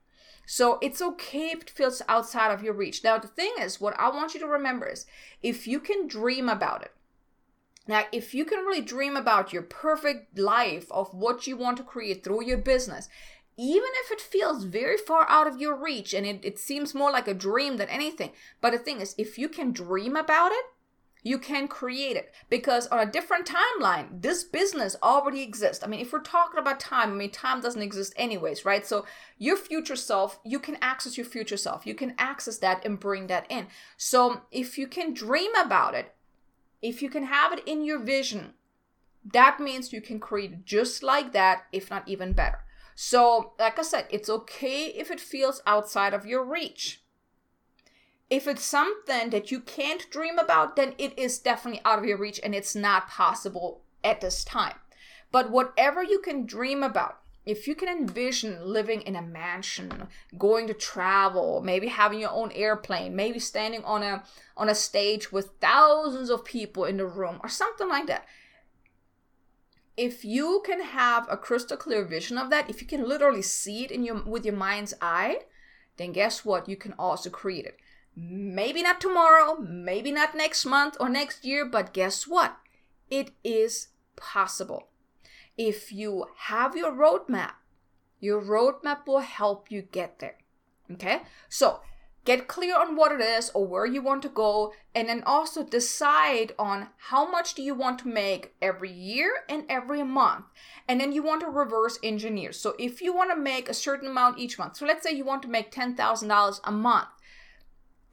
So 0.46 0.80
it's 0.82 1.02
okay 1.02 1.50
if 1.50 1.62
it 1.64 1.70
feels 1.70 2.02
outside 2.08 2.52
of 2.52 2.64
your 2.64 2.74
reach. 2.74 3.04
Now, 3.04 3.18
the 3.18 3.28
thing 3.28 3.54
is, 3.60 3.82
what 3.82 4.00
I 4.00 4.10
want 4.10 4.34
you 4.34 4.40
to 4.40 4.48
remember 4.48 4.88
is 4.88 5.06
if 5.44 5.68
you 5.68 5.80
can 5.80 6.08
dream 6.08 6.48
about 6.48 6.84
it, 6.84 6.92
now, 7.88 8.04
if 8.12 8.34
you 8.34 8.46
can 8.46 8.66
really 8.66 8.82
dream 8.82 9.16
about 9.16 9.54
your 9.54 9.62
perfect 9.62 10.38
life 10.38 10.92
of 10.92 11.14
what 11.14 11.48
you 11.48 11.56
want 11.56 11.78
to 11.78 11.84
create 11.84 12.24
through 12.24 12.46
your 12.46 12.58
business, 12.58 13.08
even 13.58 13.90
if 14.06 14.12
it 14.12 14.22
feels 14.22 14.66
very 14.66 14.98
far 14.98 15.28
out 15.30 15.48
of 15.48 15.60
your 15.60 15.76
reach 15.76 16.14
and 16.14 16.26
it, 16.26 16.44
it 16.44 16.60
seems 16.60 16.94
more 16.94 17.12
like 17.12 17.28
a 17.28 17.34
dream 17.34 17.78
than 17.78 17.90
anything, 17.90 18.32
but 18.62 18.72
the 18.72 18.78
thing 18.78 19.02
is, 19.02 19.16
if 19.18 19.38
you 19.38 19.50
can 19.50 19.72
dream 19.72 20.16
about 20.16 20.52
it, 20.52 20.66
you 21.24 21.40
can 21.40 21.68
create 21.68 22.16
it. 22.16 22.32
Because 22.50 22.88
on 22.88 23.00
a 23.00 23.12
different 23.12 23.48
timeline 23.48 24.22
this 24.22 24.44
business 24.44 24.96
already 25.02 25.42
exists. 25.42 25.84
I 25.84 25.88
mean 25.88 26.00
if 26.00 26.14
we're 26.14 26.20
talking 26.22 26.60
about 26.60 26.80
time 26.80 27.12
i 27.12 27.16
mean 27.16 27.32
time 27.32 27.60
doesn't 27.60 27.82
exist 27.82 28.14
anyways 28.16 28.64
right? 28.64 28.86
So 28.86 29.06
your 29.38 29.58
future 29.58 29.96
self 29.96 30.40
you 30.46 30.60
can 30.60 30.78
access 30.82 31.18
your 31.18 31.26
future 31.26 31.58
self. 31.58 31.86
You 31.86 31.96
can 31.96 32.14
access 32.18 32.60
that 32.60 32.86
and 32.86 33.00
bring 33.00 33.28
that 33.28 33.46
in. 33.50 33.68
So 33.98 34.42
if 34.52 34.78
you 34.78 34.88
can 34.88 35.14
dream 35.14 35.54
about 35.56 35.96
it 35.96 36.14
if 36.82 37.02
you 37.02 37.10
can 37.10 37.24
have 37.24 37.54
it 37.54 37.64
in 37.66 37.84
your 37.84 38.00
vision, 38.00 38.54
that 39.34 39.60
means 39.60 39.92
you 39.92 40.02
can 40.02 40.20
create 40.20 40.66
just 40.66 41.04
like 41.04 41.34
that, 41.34 41.64
if 41.72 41.90
not 41.90 42.08
even 42.08 42.34
better. 42.34 42.60
So, 42.96 43.54
like 43.60 43.78
I 43.78 43.84
said, 43.84 44.08
it's 44.10 44.30
okay 44.30 44.86
if 44.86 45.12
it 45.12 45.20
feels 45.20 45.62
outside 45.68 46.14
of 46.14 46.26
your 46.26 46.44
reach. 46.44 47.04
If 48.30 48.48
it's 48.48 48.64
something 48.64 49.30
that 49.30 49.52
you 49.52 49.60
can't 49.60 50.10
dream 50.10 50.38
about, 50.38 50.76
then 50.76 50.96
it 50.98 51.18
is 51.18 51.40
definitely 51.40 51.82
out 51.86 52.00
of 52.00 52.06
your 52.06 52.18
reach 52.18 52.40
and 52.44 52.54
it's 52.54 52.76
not 52.76 53.08
possible 53.08 53.84
at 54.04 54.20
this 54.22 54.44
time. 54.44 54.76
But 55.32 55.52
whatever 55.52 56.04
you 56.04 56.20
can 56.20 56.46
dream 56.46 56.84
about, 56.84 57.20
if 57.48 57.66
you 57.66 57.76
can 57.76 57.88
envision 57.88 58.60
living 58.62 59.02
in 59.04 59.16
a 59.16 59.22
mansion, 59.22 60.10
going 60.38 60.68
to 60.68 60.74
travel, 60.74 61.62
maybe 61.62 61.88
having 61.88 62.20
your 62.20 62.32
own 62.32 62.52
airplane, 62.52 63.16
maybe 63.16 63.40
standing 63.40 63.86
on 63.86 64.04
a 64.04 64.24
on 64.58 64.68
a 64.68 64.76
stage 64.76 65.32
with 65.32 65.52
thousands 65.62 66.30
of 66.30 66.44
people 66.44 66.84
in 66.84 66.98
the 66.98 67.06
room 67.06 67.40
or 67.42 67.48
something 67.48 67.88
like 67.88 68.06
that. 68.08 68.26
If 69.96 70.26
you 70.26 70.62
can 70.66 70.82
have 70.82 71.26
a 71.30 71.38
crystal 71.38 71.78
clear 71.78 72.04
vision 72.04 72.38
of 72.38 72.50
that, 72.50 72.70
if 72.70 72.82
you 72.82 72.88
can 72.88 73.08
literally 73.08 73.42
see 73.42 73.86
it 73.86 73.92
in 73.92 74.04
your 74.04 74.22
with 74.24 74.46
your 74.46 74.56
mind's 74.56 74.94
eye, 75.02 75.44
then 75.96 76.12
guess 76.12 76.44
what? 76.44 76.68
You 76.68 76.76
can 76.76 76.94
also 77.00 77.30
create 77.30 77.66
it. 77.66 77.78
Maybe 78.14 78.84
not 78.84 79.00
tomorrow, 79.00 79.56
maybe 79.58 80.12
not 80.12 80.36
next 80.36 80.66
month 80.66 80.98
or 81.00 81.08
next 81.08 81.46
year, 81.46 81.66
but 81.66 81.94
guess 81.94 82.28
what? 82.28 82.58
It 83.10 83.32
is 83.46 83.88
possible 84.18 84.90
if 85.58 85.92
you 85.92 86.28
have 86.38 86.76
your 86.76 86.92
roadmap, 86.92 87.54
your 88.20 88.42
roadmap 88.42 89.08
will 89.08 89.20
help 89.20 89.72
you 89.72 89.82
get 89.82 90.20
there. 90.20 90.38
Okay? 90.92 91.22
So 91.50 91.82
get 92.28 92.48
clear 92.48 92.78
on 92.78 92.96
what 92.98 93.14
it 93.14 93.22
is 93.22 93.50
or 93.54 93.66
where 93.66 93.86
you 93.86 94.02
want 94.02 94.22
to 94.22 94.28
go 94.30 94.74
and 94.94 95.08
then 95.08 95.24
also 95.26 95.64
decide 95.64 96.52
on 96.60 96.90
how 96.98 97.30
much 97.30 97.54
do 97.54 97.62
you 97.62 97.74
want 97.74 98.00
to 98.00 98.08
make 98.10 98.54
every 98.62 98.92
year 98.92 99.32
and 99.48 99.64
every 99.70 100.04
month 100.04 100.44
and 100.90 101.00
then 101.00 101.14
you 101.14 101.24
want 101.24 101.40
to 101.40 101.48
reverse 101.48 101.98
engineer 102.04 102.52
so 102.52 102.76
if 102.78 103.02
you 103.02 103.16
want 103.16 103.32
to 103.32 103.38
make 103.38 103.70
a 103.70 103.74
certain 103.74 104.10
amount 104.10 104.38
each 104.38 104.60
month 104.60 104.76
so 104.76 104.86
let's 104.86 105.04
say 105.04 105.14
you 105.14 105.24
want 105.24 105.42
to 105.42 105.48
make 105.48 105.72
$10000 105.72 106.60
a 106.66 106.72
month 106.72 107.08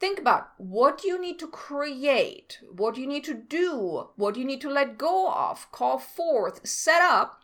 think 0.05 0.19
about 0.19 0.51
what 0.57 1.03
you 1.03 1.19
need 1.19 1.39
to 1.39 1.47
create 1.47 2.59
what 2.81 2.95
you 2.95 3.07
need 3.07 3.23
to 3.23 3.33
do 3.33 4.09
what 4.15 4.35
you 4.35 4.45
need 4.45 4.61
to 4.61 4.69
let 4.69 4.99
go 4.99 5.31
of 5.33 5.71
call 5.71 5.97
forth 5.97 6.67
set 6.67 7.01
up 7.01 7.41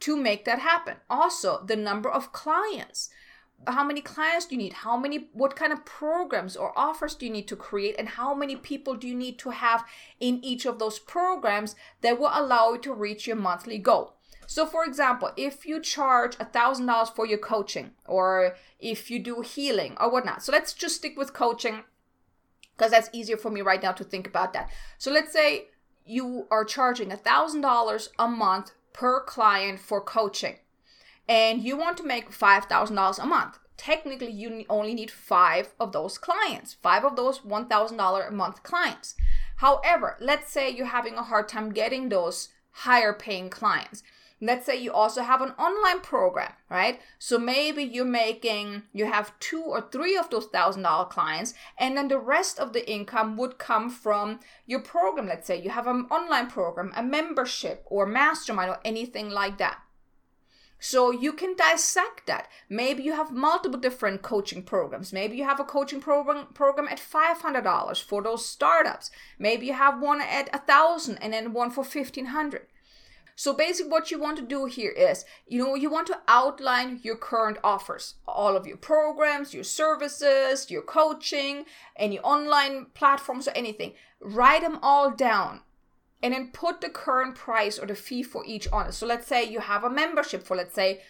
to 0.00 0.16
make 0.16 0.44
that 0.44 0.58
happen. 0.58 0.96
Also 1.08 1.62
the 1.64 1.76
number 1.76 2.10
of 2.10 2.32
clients. 2.32 3.10
How 3.66 3.84
many 3.84 4.00
clients 4.00 4.46
do 4.46 4.54
you 4.54 4.62
need? 4.62 4.72
How 4.72 4.96
many 4.96 5.28
what 5.34 5.54
kind 5.54 5.72
of 5.72 5.84
programs 5.84 6.56
or 6.56 6.72
offers 6.78 7.14
do 7.14 7.26
you 7.26 7.32
need 7.32 7.48
to 7.48 7.56
create? 7.56 7.96
And 7.98 8.08
how 8.08 8.34
many 8.34 8.56
people 8.56 8.94
do 8.96 9.06
you 9.06 9.14
need 9.14 9.38
to 9.40 9.50
have 9.50 9.84
in 10.18 10.42
each 10.42 10.64
of 10.64 10.78
those 10.78 10.98
programs 10.98 11.76
that 12.00 12.18
will 12.18 12.30
allow 12.32 12.72
you 12.72 12.78
to 12.78 12.94
reach 12.94 13.26
your 13.26 13.36
monthly 13.36 13.76
goal 13.76 14.16
so, 14.50 14.66
for 14.66 14.84
example, 14.84 15.30
if 15.36 15.64
you 15.64 15.78
charge 15.78 16.34
a 16.40 16.44
$1,000 16.44 17.14
for 17.14 17.24
your 17.24 17.38
coaching 17.38 17.92
or 18.04 18.56
if 18.80 19.08
you 19.08 19.20
do 19.20 19.42
healing 19.42 19.96
or 20.00 20.10
whatnot, 20.10 20.42
so 20.42 20.50
let's 20.50 20.72
just 20.72 20.96
stick 20.96 21.16
with 21.16 21.32
coaching 21.32 21.84
because 22.76 22.90
that's 22.90 23.08
easier 23.12 23.36
for 23.36 23.48
me 23.48 23.60
right 23.60 23.80
now 23.80 23.92
to 23.92 24.02
think 24.02 24.26
about 24.26 24.52
that. 24.54 24.68
So, 24.98 25.12
let's 25.12 25.32
say 25.32 25.68
you 26.04 26.48
are 26.50 26.64
charging 26.64 27.12
a 27.12 27.16
$1,000 27.16 28.08
a 28.18 28.26
month 28.26 28.72
per 28.92 29.20
client 29.22 29.78
for 29.78 30.00
coaching 30.00 30.56
and 31.28 31.62
you 31.62 31.76
want 31.76 31.96
to 31.98 32.02
make 32.02 32.32
$5,000 32.32 33.18
a 33.22 33.26
month. 33.26 33.56
Technically, 33.76 34.32
you 34.32 34.64
only 34.68 34.94
need 34.94 35.12
five 35.12 35.74
of 35.78 35.92
those 35.92 36.18
clients, 36.18 36.74
five 36.82 37.04
of 37.04 37.14
those 37.14 37.38
$1,000 37.38 38.28
a 38.28 38.32
month 38.32 38.64
clients. 38.64 39.14
However, 39.58 40.16
let's 40.18 40.50
say 40.50 40.68
you're 40.68 40.86
having 40.86 41.14
a 41.14 41.22
hard 41.22 41.48
time 41.48 41.70
getting 41.70 42.08
those 42.08 42.48
higher 42.72 43.12
paying 43.12 43.48
clients 43.48 44.02
let's 44.40 44.66
say 44.66 44.76
you 44.76 44.92
also 44.92 45.22
have 45.22 45.42
an 45.42 45.50
online 45.58 46.00
program, 46.00 46.52
right? 46.70 47.00
So 47.18 47.38
maybe 47.38 47.82
you're 47.82 48.04
making, 48.04 48.82
you 48.92 49.06
have 49.06 49.38
two 49.38 49.62
or 49.62 49.82
three 49.92 50.16
of 50.16 50.30
those 50.30 50.46
thousand 50.46 50.82
dollar 50.82 51.06
clients, 51.06 51.54
and 51.78 51.96
then 51.96 52.08
the 52.08 52.18
rest 52.18 52.58
of 52.58 52.72
the 52.72 52.90
income 52.90 53.36
would 53.36 53.58
come 53.58 53.90
from 53.90 54.40
your 54.66 54.80
program. 54.80 55.26
Let's 55.26 55.46
say 55.46 55.60
you 55.60 55.70
have 55.70 55.86
an 55.86 56.06
online 56.10 56.48
program, 56.48 56.92
a 56.96 57.02
membership, 57.02 57.84
or 57.86 58.06
mastermind, 58.06 58.70
or 58.70 58.80
anything 58.84 59.30
like 59.30 59.58
that. 59.58 59.78
So 60.82 61.10
you 61.10 61.34
can 61.34 61.54
dissect 61.56 62.26
that. 62.26 62.48
Maybe 62.70 63.02
you 63.02 63.12
have 63.12 63.30
multiple 63.30 63.78
different 63.78 64.22
coaching 64.22 64.62
programs. 64.62 65.12
Maybe 65.12 65.36
you 65.36 65.44
have 65.44 65.60
a 65.60 65.64
coaching 65.64 66.00
program 66.00 66.46
program 66.54 66.88
at 66.88 66.98
$500 66.98 68.02
for 68.02 68.22
those 68.22 68.46
startups. 68.46 69.10
Maybe 69.38 69.66
you 69.66 69.74
have 69.74 70.00
one 70.00 70.22
at 70.22 70.48
a 70.54 70.58
1000 70.58 71.18
and 71.18 71.34
then 71.34 71.52
one 71.52 71.70
for 71.70 71.84
1500. 71.84 72.66
So 73.40 73.54
basically 73.54 73.90
what 73.90 74.10
you 74.10 74.20
want 74.20 74.36
to 74.36 74.44
do 74.44 74.66
here 74.66 74.90
is, 74.90 75.24
you 75.48 75.64
know, 75.64 75.74
you 75.74 75.88
want 75.88 76.06
to 76.08 76.20
outline 76.28 77.00
your 77.02 77.16
current 77.16 77.56
offers, 77.64 78.16
all 78.28 78.54
of 78.54 78.66
your 78.66 78.76
programs, 78.76 79.54
your 79.54 79.64
services, 79.64 80.70
your 80.70 80.82
coaching, 80.82 81.64
any 81.96 82.18
online 82.18 82.88
platforms 82.92 83.48
or 83.48 83.52
anything. 83.52 83.94
Write 84.20 84.60
them 84.60 84.78
all 84.82 85.10
down 85.10 85.62
and 86.22 86.34
then 86.34 86.50
put 86.52 86.82
the 86.82 86.90
current 86.90 87.34
price 87.34 87.78
or 87.78 87.86
the 87.86 87.94
fee 87.94 88.22
for 88.22 88.44
each 88.44 88.68
on 88.74 88.88
it. 88.88 88.92
So 88.92 89.06
let's 89.06 89.26
say 89.26 89.42
you 89.44 89.60
have 89.60 89.84
a 89.84 89.88
membership 89.88 90.42
for 90.42 90.54
let's 90.54 90.74
say 90.74 91.00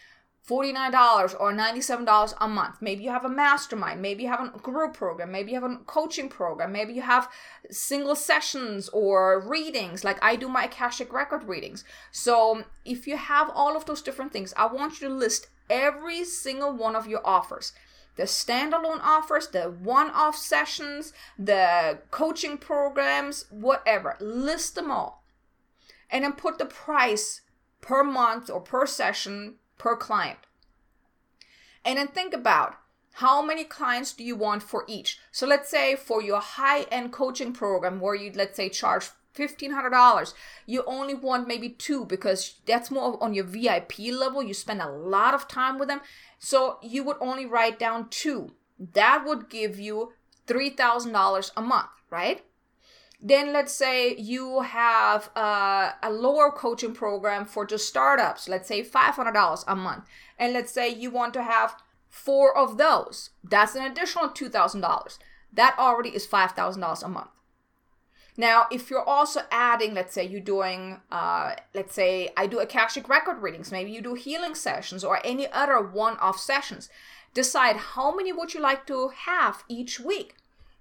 $49 0.49 1.37
or 1.39 1.53
$97 1.53 2.35
a 2.41 2.49
month. 2.49 2.77
Maybe 2.81 3.05
you 3.05 3.11
have 3.11 3.25
a 3.25 3.29
mastermind. 3.29 4.01
Maybe 4.03 4.25
you 4.25 4.29
have 4.31 4.41
a 4.41 4.59
group 4.59 4.95
program. 4.95 5.31
Maybe 5.31 5.53
you 5.53 5.61
have 5.61 5.71
a 5.71 5.77
coaching 5.87 6.29
program. 6.29 6.73
Maybe 6.73 6.93
you 6.93 7.03
have 7.03 7.31
single 7.71 8.17
sessions 8.17 8.89
or 8.89 9.41
readings, 9.41 10.03
like 10.03 10.19
I 10.23 10.37
do 10.37 10.49
my 10.49 10.65
Akashic 10.65 11.13
record 11.13 11.45
readings. 11.45 11.85
So 12.11 12.65
if 12.85 13.07
you 13.07 13.17
have 13.17 13.51
all 13.55 13.77
of 13.77 13.85
those 13.85 14.03
different 14.03 14.33
things, 14.33 14.55
I 14.57 14.67
want 14.67 15.01
you 15.01 15.09
to 15.09 15.15
list 15.15 15.49
every 15.69 16.25
single 16.25 16.73
one 16.73 16.97
of 16.97 17.07
your 17.07 17.25
offers. 17.25 17.73
the 18.17 18.25
standalone 18.27 19.01
offers, 19.03 19.49
the 19.49 19.63
one 19.63 20.11
off 20.11 20.37
sessions, 20.37 21.13
the 21.39 22.01
coaching 22.11 22.59
programs, 22.59 23.47
whatever. 23.51 24.17
List 24.21 24.75
them 24.75 24.91
all. 24.91 25.25
And 26.11 26.25
then 26.25 26.33
put 26.33 26.59
the 26.59 26.67
price 26.67 27.41
per 27.81 28.03
month 28.03 28.51
or 28.51 28.61
per 28.61 28.85
session 28.85 29.55
per 29.81 29.97
client. 29.97 30.39
And 31.85 31.99
then 31.99 32.09
think 32.09 32.35
about 32.35 32.77
how 33.15 33.43
many 33.43 33.65
clients 33.65 34.13
do 34.13 34.23
you 34.23 34.37
want 34.37 34.63
for 34.63 34.85
each? 34.87 35.19
So 35.33 35.47
let's 35.47 35.71
say 35.71 35.97
for 35.97 36.23
your 36.23 36.41
high 36.41 36.83
end 36.83 37.13
coaching 37.13 37.53
program 37.53 37.99
where 37.99 38.15
you, 38.15 38.31
let's 38.35 38.57
say, 38.57 38.69
charge 38.69 39.09
$1500 39.35 40.35
you 40.67 40.83
only 40.87 41.15
want 41.15 41.47
maybe 41.47 41.69
two 41.69 42.05
because 42.05 42.57
that's 42.67 42.91
more 42.91 43.17
on 43.23 43.33
your 43.33 43.45
vip 43.45 43.97
level 43.99 44.43
you 44.43 44.53
spend 44.53 44.83
a 44.83 44.91
lot 44.91 45.35
of 45.35 45.47
time 45.47 45.79
with 45.79 45.87
them 45.89 46.01
so 46.41 46.79
you 46.83 47.05
would 47.05 47.17
only 47.21 47.47
write 47.47 47.79
down 47.79 48.09
two 48.11 48.51
that 48.93 49.25
would 49.25 49.49
give 49.49 49.79
you 49.79 50.13
$3000 50.49 51.51
a 51.57 51.63
month 51.63 51.91
right 52.11 52.43
then 53.23 53.53
let's 53.53 53.73
say 53.73 54.17
you 54.17 54.61
have 54.63 55.31
a, 55.37 55.95
a 56.03 56.11
lower 56.11 56.51
coaching 56.51 56.95
program 56.95 57.45
for 57.45 57.67
just 57.67 57.87
startups 57.87 58.49
let's 58.49 58.69
say 58.69 58.83
$500 58.83 59.65
a 59.67 59.77
month. 59.77 60.05
And 60.39 60.53
let's 60.55 60.73
say 60.73 60.89
you 60.89 61.11
want 61.11 61.35
to 61.35 61.43
have 61.43 61.77
four 62.09 62.57
of 62.57 62.79
those 62.79 63.31
that's 63.45 63.75
an 63.75 63.85
additional 63.85 64.29
$2000 64.31 65.19
that 65.53 65.77
already 65.79 66.11
is 66.11 66.27
$5000 66.27 67.03
a 67.03 67.09
month. 67.09 67.31
Now, 68.37 68.67
if 68.71 68.89
you're 68.89 69.05
also 69.05 69.43
adding, 69.51 69.95
let's 69.95 70.15
say 70.15 70.25
you're 70.25 70.41
doing, 70.41 71.01
uh, 71.11 71.57
let's 71.75 71.95
say 71.95 72.31
I 72.37 72.47
do 72.47 72.61
Akashic 72.61 73.09
record 73.09 73.43
readings, 73.43 73.73
maybe 73.73 73.91
you 73.91 74.01
do 74.01 74.15
healing 74.15 74.55
sessions 74.55 75.05
or 75.05 75.21
any 75.25 75.47
other 75.49 75.81
one 75.81 76.17
off 76.19 76.39
sessions, 76.39 76.89
decide 77.35 77.77
how 77.77 78.15
many 78.15 78.33
would 78.33 78.55
you 78.55 78.61
like 78.61 78.87
to 78.87 79.09
have 79.27 79.65
each 79.69 80.01
week. 80.01 80.37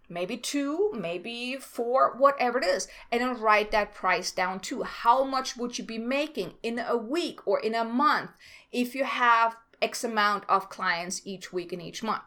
Maybe 0.10 0.38
two, 0.38 0.92
maybe 0.94 1.56
four, 1.56 2.16
whatever 2.18 2.58
it 2.58 2.66
is. 2.66 2.88
And 3.12 3.22
then 3.22 3.40
write 3.40 3.72
that 3.72 3.94
price 3.94 4.32
down 4.32 4.60
too. 4.60 4.84
How 4.84 5.24
much 5.24 5.56
would 5.56 5.78
you 5.78 5.84
be 5.84 6.00
making 6.00 6.54
in 6.64 6.80
a 6.80 6.98
week 6.98 7.48
or 7.48 7.60
in 7.60 7.76
a 7.76 7.86
month 7.86 8.32
if 8.72 8.96
you 8.96 9.04
have 9.04 9.56
X 9.82 10.04
amount 10.04 10.44
of 10.50 10.70
clients 10.70 11.22
each 11.26 11.54
week 11.54 11.72
and 11.72 11.82
each 11.82 12.02
month? 12.04 12.24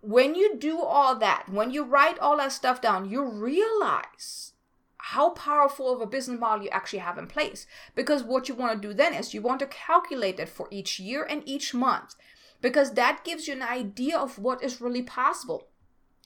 when 0.00 0.34
you 0.34 0.56
do 0.56 0.80
all 0.80 1.16
that, 1.16 1.48
when 1.48 1.70
you 1.70 1.84
write 1.84 2.18
all 2.18 2.36
that 2.36 2.52
stuff 2.52 2.80
down, 2.80 3.08
you 3.08 3.24
realize 3.24 4.52
how 4.98 5.30
powerful 5.30 5.92
of 5.92 6.00
a 6.00 6.06
business 6.06 6.38
model 6.38 6.64
you 6.64 6.70
actually 6.70 6.98
have 7.00 7.18
in 7.18 7.26
place. 7.26 7.66
Because 7.94 8.22
what 8.22 8.48
you 8.48 8.54
want 8.54 8.80
to 8.80 8.88
do 8.88 8.94
then 8.94 9.14
is 9.14 9.34
you 9.34 9.42
want 9.42 9.60
to 9.60 9.66
calculate 9.66 10.38
it 10.38 10.48
for 10.48 10.68
each 10.70 11.00
year 11.00 11.24
and 11.24 11.42
each 11.46 11.74
month, 11.74 12.14
because 12.60 12.92
that 12.92 13.24
gives 13.24 13.48
you 13.48 13.54
an 13.54 13.62
idea 13.62 14.16
of 14.16 14.38
what 14.38 14.62
is 14.62 14.80
really 14.80 15.02
possible. 15.02 15.68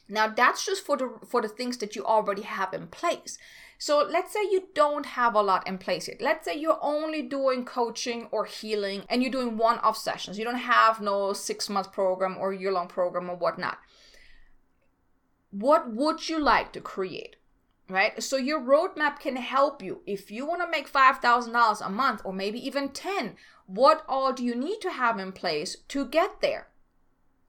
Now 0.09 0.29
that's 0.29 0.67
just 0.67 0.85
for 0.85 0.97
the 0.97 1.11
for 1.27 1.41
the 1.41 1.49
things 1.49 1.79
that 1.79 1.97
you 1.97 2.05
already 2.05 2.43
have 2.43 2.75
in 2.75 2.89
place. 2.89 3.39
So 3.79 4.07
let's 4.09 4.33
say 4.33 4.43
you 4.43 4.69
don't 4.75 5.07
have 5.07 5.35
a 5.35 5.43
lot 5.43 5.67
in 5.67 5.77
place 5.77 6.07
yet. 6.07 6.21
Let's 6.21 6.45
say 6.45 6.57
you're 6.57 6.79
only 6.81 7.21
doing 7.21 7.65
coaching 7.65 8.29
or 8.31 8.45
healing 8.45 9.03
and 9.09 9.23
you're 9.23 9.33
doing 9.33 9.57
one 9.57 9.79
off 9.81 9.99
sessions. 9.99 10.39
You 10.39 10.45
don't 10.45 10.55
have 10.55 11.01
no 11.01 11.33
six 11.33 11.69
month 11.69 11.91
program 11.91 12.37
or 12.39 12.53
year 12.53 12.71
long 12.71 12.87
program 12.87 13.29
or 13.29 13.35
whatnot. 13.35 13.79
What 15.51 15.93
would 15.93 16.29
you 16.29 16.39
like 16.39 16.73
to 16.75 16.81
create? 16.81 17.35
Right? 17.89 18.23
So 18.23 18.37
your 18.37 18.61
roadmap 18.61 19.19
can 19.19 19.35
help 19.35 19.83
you. 19.83 20.03
If 20.07 20.31
you 20.31 20.47
want 20.47 20.63
to 20.63 20.71
make 20.71 20.91
$5,000 20.91 21.85
a 21.85 21.91
month 21.91 22.23
or 22.25 22.33
maybe 22.33 22.65
even 22.65 22.91
10, 22.91 23.35
what 23.67 24.05
all 24.09 24.33
do 24.33 24.45
you 24.45 24.55
need 24.55 24.81
to 24.83 24.93
have 24.93 25.19
in 25.19 25.33
place 25.33 25.77
to 25.89 26.07
get 26.07 26.41
there? 26.41 26.69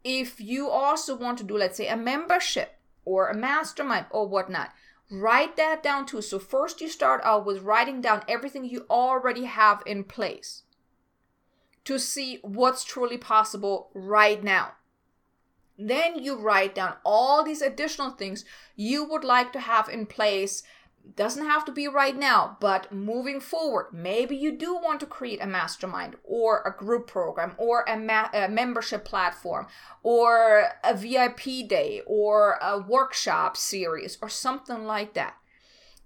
If 0.04 0.42
you 0.42 0.70
also 0.70 1.16
want 1.16 1.38
to 1.40 1.44
do, 1.44 1.58
let's 1.58 1.78
say, 1.78 1.88
a 1.88 1.98
membership 1.98 2.76
or 3.06 3.30
a 3.30 3.36
mastermind 3.36 4.08
or 4.12 4.28
whatnot, 4.28 4.72
Write 5.16 5.58
that 5.58 5.84
down 5.84 6.08
too. 6.08 6.22
So, 6.24 6.40
first, 6.40 6.82
you 6.82 6.90
start 6.90 7.22
out 7.24 7.46
with 7.46 7.62
writing 7.62 8.02
down 8.02 8.24
everything 8.28 8.66
you 8.66 8.88
already 8.90 9.46
have 9.46 9.84
in 9.86 10.04
place 10.04 10.64
to 11.86 12.00
see 12.00 12.40
what's 12.42 12.84
truly 12.84 13.18
possible 13.18 13.92
right 13.94 14.44
now. 14.44 14.74
Then 15.78 16.18
you 16.24 16.40
write 16.40 16.74
down 16.74 16.96
all 17.04 17.44
these 17.44 17.62
additional 17.62 18.12
things 18.12 18.44
you 18.76 19.04
would 19.04 19.24
like 19.24 19.54
to 19.54 19.60
have 19.60 19.88
in 19.88 20.08
place 20.08 20.64
doesn't 21.16 21.46
have 21.46 21.66
to 21.66 21.72
be 21.72 21.88
right 21.88 22.16
now, 22.16 22.58
but 22.60 22.92
moving 22.92 23.40
forward, 23.40 23.88
maybe 23.92 24.36
you 24.36 24.58
do 24.58 24.76
want 24.76 25.00
to 25.02 25.06
create 25.06 25.42
a 25.42 25.48
mastermind 25.48 26.16
or 26.24 26.62
a 26.62 26.76
group 26.76 27.08
program 27.08 27.54
or 27.58 27.84
a, 27.88 27.98
ma- 27.98 28.30
a, 28.34 28.48
membership 28.48 29.04
platform 29.04 29.68
or 30.02 30.70
a 30.84 30.96
VIP 30.96 31.68
day 31.68 32.02
or 32.08 32.58
a 32.62 32.80
workshop 32.80 33.58
series 33.58 34.18
or 34.22 34.30
something 34.30 34.86
like 34.86 35.14
that. 35.14 35.36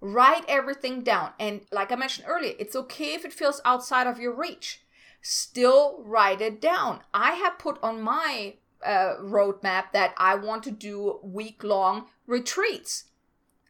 Write 0.02 0.46
everything 0.48 1.04
down. 1.04 1.32
And 1.40 1.62
like 1.72 1.92
I 1.92 1.96
mentioned 1.96 2.28
earlier, 2.28 2.54
it's 2.60 2.76
okay 2.76 3.14
if 3.14 3.24
it 3.24 3.34
feels 3.34 3.62
outside 3.66 4.08
of 4.08 4.20
your 4.20 4.36
reach. 4.36 4.84
Still 5.22 6.02
write 6.04 6.42
it 6.42 6.60
down. 6.60 7.02
I 7.14 7.34
have 7.34 7.60
put 7.60 7.80
on 7.84 8.02
my 8.02 8.56
uh, 8.86 9.16
roadmap 9.22 9.92
that 9.94 10.14
I 10.18 10.36
want 10.36 10.64
to 10.64 10.72
do 10.72 11.20
week 11.24 11.64
long 11.64 12.08
retreats 12.26 13.06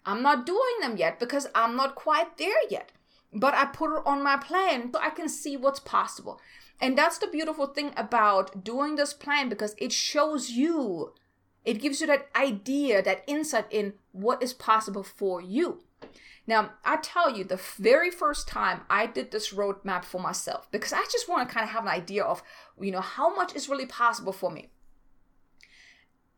I'm 0.07 0.23
not 0.23 0.45
doing 0.45 0.79
them 0.79 0.95
yet 0.95 1.19
because 1.19 1.47
I'm 1.53 1.75
not 1.75 1.95
quite 1.95 2.37
there 2.37 2.57
yet. 2.69 2.93
But 3.33 3.53
I 3.53 3.65
put 3.65 3.95
it 3.95 4.03
on 4.05 4.23
my 4.23 4.37
plan 4.37 4.91
so 4.93 4.99
I 5.01 5.09
can 5.09 5.27
see 5.27 5.57
what's 5.57 5.81
possible. 5.81 6.39
And 6.79 6.97
that's 6.97 7.17
the 7.17 7.27
beautiful 7.27 7.67
thing 7.67 7.91
about 7.97 8.63
doing 8.63 8.95
this 8.95 9.13
plan 9.13 9.49
because 9.49 9.75
it 9.77 9.91
shows 9.91 10.51
you, 10.51 11.13
it 11.65 11.81
gives 11.81 11.99
you 11.99 12.07
that 12.07 12.29
idea, 12.35 13.01
that 13.01 13.25
insight 13.27 13.65
in 13.69 13.93
what 14.13 14.41
is 14.41 14.53
possible 14.53 15.03
for 15.03 15.41
you. 15.41 15.81
Now, 16.47 16.71
I 16.85 16.97
tell 16.97 17.35
you, 17.35 17.43
the 17.43 17.59
very 17.77 18.09
first 18.09 18.47
time 18.47 18.81
I 18.89 19.07
did 19.07 19.31
this 19.31 19.53
roadmap 19.53 20.05
for 20.05 20.21
myself, 20.21 20.71
because 20.71 20.93
I 20.93 21.03
just 21.11 21.27
want 21.27 21.47
to 21.47 21.53
kind 21.53 21.65
of 21.65 21.71
have 21.71 21.83
an 21.83 21.89
idea 21.89 22.23
of, 22.23 22.41
you 22.79 22.91
know, 22.91 23.01
how 23.01 23.35
much 23.35 23.53
is 23.53 23.67
really 23.67 23.85
possible 23.85 24.31
for 24.31 24.49
me. 24.49 24.69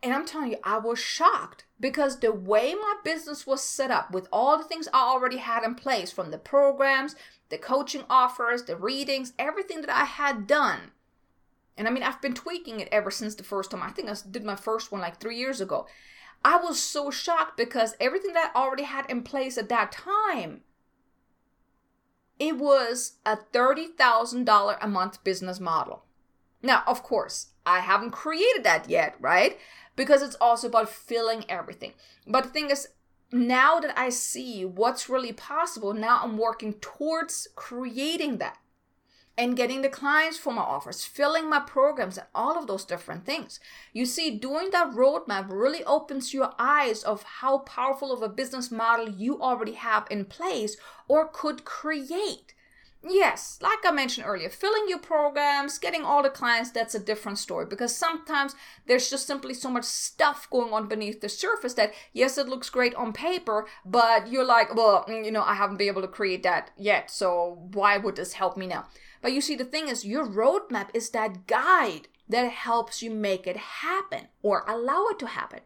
And 0.02 0.14
I'm 0.14 0.26
telling 0.26 0.52
you, 0.52 0.58
I 0.64 0.78
was 0.78 0.98
shocked 0.98 1.66
because 1.80 2.20
the 2.20 2.32
way 2.32 2.74
my 2.74 2.96
business 3.04 3.46
was 3.46 3.62
set 3.62 3.92
up 3.92 4.12
with 4.12 4.28
all 4.32 4.58
the 4.58 4.64
things 4.64 4.88
I 4.94 5.00
already 5.00 5.38
had 5.38 5.64
in 5.64 5.76
place 5.76 6.12
from 6.12 6.32
the 6.32 6.38
programs, 6.38 7.16
the 7.50 7.58
coaching 7.58 8.04
offers, 8.10 8.64
the 8.64 8.78
readings, 8.78 9.34
everything 9.38 9.82
that 9.82 9.90
I 9.90 10.06
had 10.06 10.48
done. 10.48 10.92
And 11.78 11.88
I 11.88 11.92
mean, 11.92 12.04
I've 12.04 12.22
been 12.22 12.34
tweaking 12.34 12.80
it 12.80 12.90
ever 12.92 13.12
since 13.12 13.36
the 13.36 13.44
first 13.44 13.72
time. 13.72 13.82
I 13.82 13.92
think 13.92 14.10
I 14.10 14.16
did 14.30 14.44
my 14.44 14.56
first 14.56 14.92
one 14.92 15.02
like 15.02 15.20
three 15.20 15.38
years 15.38 15.60
ago. 15.60 15.88
I 16.44 16.58
was 16.58 16.80
so 16.80 17.12
shocked 17.12 17.58
because 17.58 17.96
everything 18.00 18.34
that 18.34 18.52
I 18.56 18.60
already 18.60 18.84
had 18.84 19.10
in 19.10 19.24
place 19.24 19.58
at 19.58 19.70
that 19.70 19.92
time, 19.92 20.62
it 22.38 22.58
was 22.58 23.14
a 23.26 23.36
$30,000 23.36 24.78
a 24.82 24.88
month 24.88 25.24
business 25.24 25.60
model. 25.60 26.04
Now, 26.62 26.84
of 26.88 27.04
course, 27.04 27.48
I 27.66 27.80
haven't 27.80 28.12
created 28.12 28.64
that 28.64 28.90
yet, 28.90 29.16
right? 29.20 29.58
Because 30.00 30.22
it's 30.22 30.38
also 30.40 30.66
about 30.66 30.88
filling 30.88 31.44
everything. 31.50 31.92
But 32.26 32.46
the 32.46 32.50
thing 32.52 32.70
is, 32.70 32.88
now 33.34 33.82
that 33.82 34.00
I 34.00 34.08
see 34.08 34.64
what's 34.64 35.10
really 35.10 35.34
possible, 35.34 35.94
now 35.94 36.22
I'm 36.24 36.38
working 36.38 36.76
towards 36.76 37.50
creating 37.58 38.38
that 38.38 38.58
and 39.38 39.58
getting 39.58 39.82
the 39.82 39.90
clients 39.90 40.38
for 40.38 40.54
my 40.54 40.62
offers, 40.62 41.04
filling 41.04 41.50
my 41.50 41.60
programs, 41.60 42.18
and 42.18 42.28
all 42.34 42.58
of 42.58 42.66
those 42.66 42.86
different 42.86 43.26
things. 43.26 43.60
You 43.92 44.06
see, 44.06 44.38
doing 44.38 44.70
that 44.72 44.92
roadmap 44.92 45.50
really 45.50 45.84
opens 45.84 46.34
your 46.34 46.54
eyes 46.58 47.04
of 47.04 47.24
how 47.24 47.58
powerful 47.58 48.14
of 48.14 48.22
a 48.22 48.30
business 48.30 48.72
model 48.72 49.10
you 49.10 49.42
already 49.42 49.74
have 49.74 50.08
in 50.10 50.24
place 50.24 50.78
or 51.10 51.28
could 51.28 51.66
create. 51.66 52.54
Yes, 53.02 53.60
like 53.62 53.80
I 53.86 53.92
mentioned 53.92 54.28
earlier, 54.28 54.50
filling 54.50 54.90
your 54.90 55.00
programs, 55.00 55.78
getting 55.78 56.04
all 56.04 56.22
the 56.22 56.30
clients, 56.30 56.72
that's 56.72 56.96
a 56.96 57.00
different 57.00 57.38
story 57.38 57.66
because 57.66 57.96
sometimes 57.96 58.56
there's 58.88 59.10
just 59.10 59.26
simply 59.26 59.54
so 59.54 59.70
much 59.70 59.86
stuff 59.86 60.50
going 60.50 60.74
on 60.74 60.90
beneath 60.90 61.22
the 61.22 61.30
surface 61.30 61.76
that, 61.76 61.94
yes, 62.12 62.38
it 62.38 62.50
looks 62.50 62.70
great 62.70 62.94
on 62.96 63.14
paper, 63.14 63.68
but 63.86 64.30
you're 64.30 64.44
like, 64.44 64.76
well, 64.76 65.06
mm, 65.08 65.24
you 65.24 65.32
know, 65.32 65.44
I 65.44 65.54
haven't 65.54 65.78
been 65.78 65.88
able 65.88 66.02
to 66.02 66.10
create 66.10 66.44
that 66.44 66.72
yet, 66.78 67.10
so 67.10 67.70
why 67.74 67.96
would 67.98 68.18
this 68.18 68.34
help 68.34 68.58
me 68.58 68.68
now? 68.68 68.88
But 69.22 69.32
you 69.32 69.40
see, 69.40 69.56
the 69.56 69.64
thing 69.64 69.88
is, 69.88 70.04
your 70.04 70.28
roadmap 70.28 70.90
is 70.94 71.10
that 71.12 71.48
guide 71.48 72.10
that 72.28 72.52
helps 72.52 73.02
you 73.02 73.12
make 73.12 73.48
it 73.48 73.58
happen 73.58 74.28
or 74.42 74.66
allow 74.68 75.08
it 75.08 75.20
to 75.20 75.28
happen. 75.28 75.62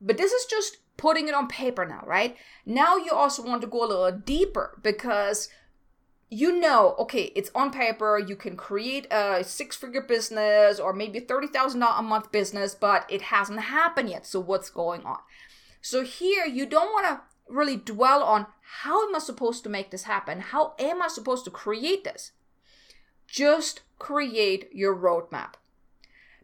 But 0.00 0.16
this 0.16 0.32
is 0.32 0.46
just 0.46 0.78
putting 0.96 1.28
it 1.28 1.34
on 1.34 1.48
paper 1.48 1.86
now, 1.86 2.02
right? 2.06 2.36
Now 2.66 2.96
you 2.96 3.12
also 3.12 3.42
want 3.42 3.60
to 3.62 3.66
go 3.66 3.84
a 3.84 3.88
little 3.88 4.12
deeper 4.12 4.78
because 4.82 5.48
you 6.30 6.60
know, 6.60 6.94
okay, 6.96 7.32
it's 7.34 7.50
on 7.56 7.72
paper, 7.72 8.16
you 8.16 8.36
can 8.36 8.56
create 8.56 9.08
a 9.10 9.42
six 9.42 9.76
figure 9.76 10.00
business 10.00 10.78
or 10.78 10.92
maybe 10.92 11.20
$30,000 11.20 11.98
a 11.98 12.02
month 12.02 12.30
business, 12.30 12.74
but 12.74 13.04
it 13.10 13.22
hasn't 13.22 13.60
happened 13.60 14.08
yet. 14.10 14.24
So, 14.24 14.38
what's 14.38 14.70
going 14.70 15.04
on? 15.04 15.18
So, 15.82 16.04
here 16.04 16.46
you 16.46 16.66
don't 16.66 16.92
want 16.92 17.06
to 17.06 17.20
really 17.52 17.76
dwell 17.76 18.22
on 18.22 18.46
how 18.62 19.08
am 19.08 19.16
I 19.16 19.18
supposed 19.18 19.64
to 19.64 19.68
make 19.68 19.90
this 19.90 20.04
happen? 20.04 20.38
How 20.38 20.74
am 20.78 21.02
I 21.02 21.08
supposed 21.08 21.44
to 21.46 21.50
create 21.50 22.04
this? 22.04 22.30
Just 23.26 23.80
create 23.98 24.68
your 24.72 24.94
roadmap. 24.94 25.54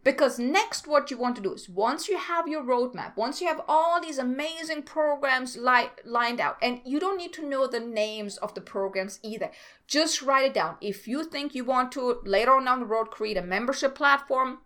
Because 0.07 0.39
next, 0.39 0.87
what 0.87 1.11
you 1.11 1.19
want 1.19 1.35
to 1.35 1.43
do 1.43 1.53
is 1.53 1.69
once 1.69 2.07
you 2.07 2.17
have 2.17 2.47
your 2.47 2.63
roadmap, 2.63 3.17
once 3.17 3.41
you 3.41 3.49
have 3.49 3.61
all 3.67 4.01
these 4.01 4.19
amazing 4.19 4.85
programs 4.85 5.57
li- 5.57 5.91
lined 6.05 6.41
out, 6.41 6.59
and 6.63 6.81
you 6.85 7.01
don't 7.01 7.17
need 7.19 7.33
to 7.33 7.45
know 7.45 7.67
the 7.67 7.81
names 7.81 8.37
of 8.37 8.55
the 8.55 8.61
programs 8.61 9.19
either, 9.25 9.51
just 9.89 10.23
write 10.23 10.45
it 10.45 10.55
down. 10.55 10.77
If 10.81 11.09
you 11.09 11.25
think 11.25 11.57
you 11.57 11.65
want 11.65 11.91
to 11.91 12.21
later 12.25 12.53
on 12.53 12.67
down 12.67 12.79
the 12.79 12.87
road 12.87 13.11
create 13.11 13.37
a 13.37 13.43
membership 13.43 13.97
platform 13.97 14.59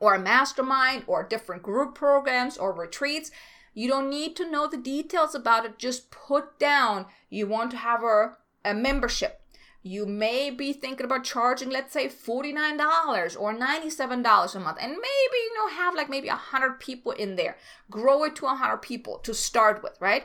or 0.00 0.14
a 0.14 0.18
mastermind 0.18 1.04
or 1.06 1.22
different 1.22 1.62
group 1.62 1.94
programs 1.94 2.56
or 2.56 2.72
retreats, 2.72 3.30
you 3.74 3.90
don't 3.90 4.08
need 4.08 4.34
to 4.36 4.50
know 4.50 4.66
the 4.66 4.78
details 4.78 5.34
about 5.34 5.66
it. 5.66 5.78
Just 5.78 6.10
put 6.10 6.58
down 6.58 7.04
you 7.28 7.46
want 7.46 7.72
to 7.72 7.76
have 7.76 8.02
a, 8.02 8.38
a 8.64 8.72
membership 8.72 9.41
you 9.82 10.06
may 10.06 10.48
be 10.48 10.72
thinking 10.72 11.04
about 11.04 11.24
charging 11.24 11.68
let's 11.68 11.92
say 11.92 12.06
$49 12.06 13.40
or 13.40 13.54
$97 13.54 14.54
a 14.54 14.60
month 14.60 14.78
and 14.80 14.90
maybe 14.92 15.38
you 15.44 15.54
know 15.56 15.74
have 15.74 15.94
like 15.94 16.08
maybe 16.08 16.28
100 16.28 16.78
people 16.78 17.12
in 17.12 17.36
there. 17.36 17.56
Grow 17.90 18.24
it 18.24 18.36
to 18.36 18.44
100 18.44 18.78
people 18.78 19.18
to 19.18 19.34
start 19.34 19.82
with 19.82 19.96
right? 20.00 20.24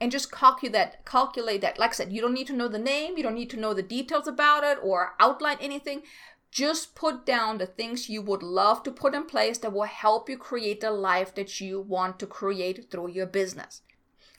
And 0.00 0.10
just 0.10 0.32
calculate 0.32 0.72
that 0.72 1.04
calculate 1.04 1.60
that. 1.60 1.78
Like 1.78 1.90
i 1.90 1.94
said 1.94 2.12
you 2.12 2.22
don't 2.22 2.34
need 2.34 2.46
to 2.46 2.54
know 2.54 2.68
the 2.68 2.78
name 2.78 3.16
you 3.16 3.22
don't 3.22 3.34
need 3.34 3.50
to 3.50 3.60
know 3.60 3.74
the 3.74 3.82
details 3.82 4.26
about 4.26 4.64
it 4.64 4.78
or 4.82 5.14
outline 5.20 5.58
anything. 5.60 6.02
Just 6.50 6.94
put 6.94 7.24
down 7.24 7.58
the 7.58 7.66
things 7.66 8.10
you 8.10 8.20
would 8.22 8.42
love 8.42 8.82
to 8.82 8.90
put 8.90 9.14
in 9.14 9.24
place 9.24 9.58
that 9.58 9.72
will 9.72 9.84
help 9.84 10.28
you 10.28 10.36
create 10.36 10.80
the 10.80 10.90
life 10.90 11.34
that 11.34 11.60
you 11.60 11.80
want 11.80 12.18
to 12.18 12.26
create 12.26 12.90
through 12.90 13.08
your 13.10 13.26
business. 13.26 13.82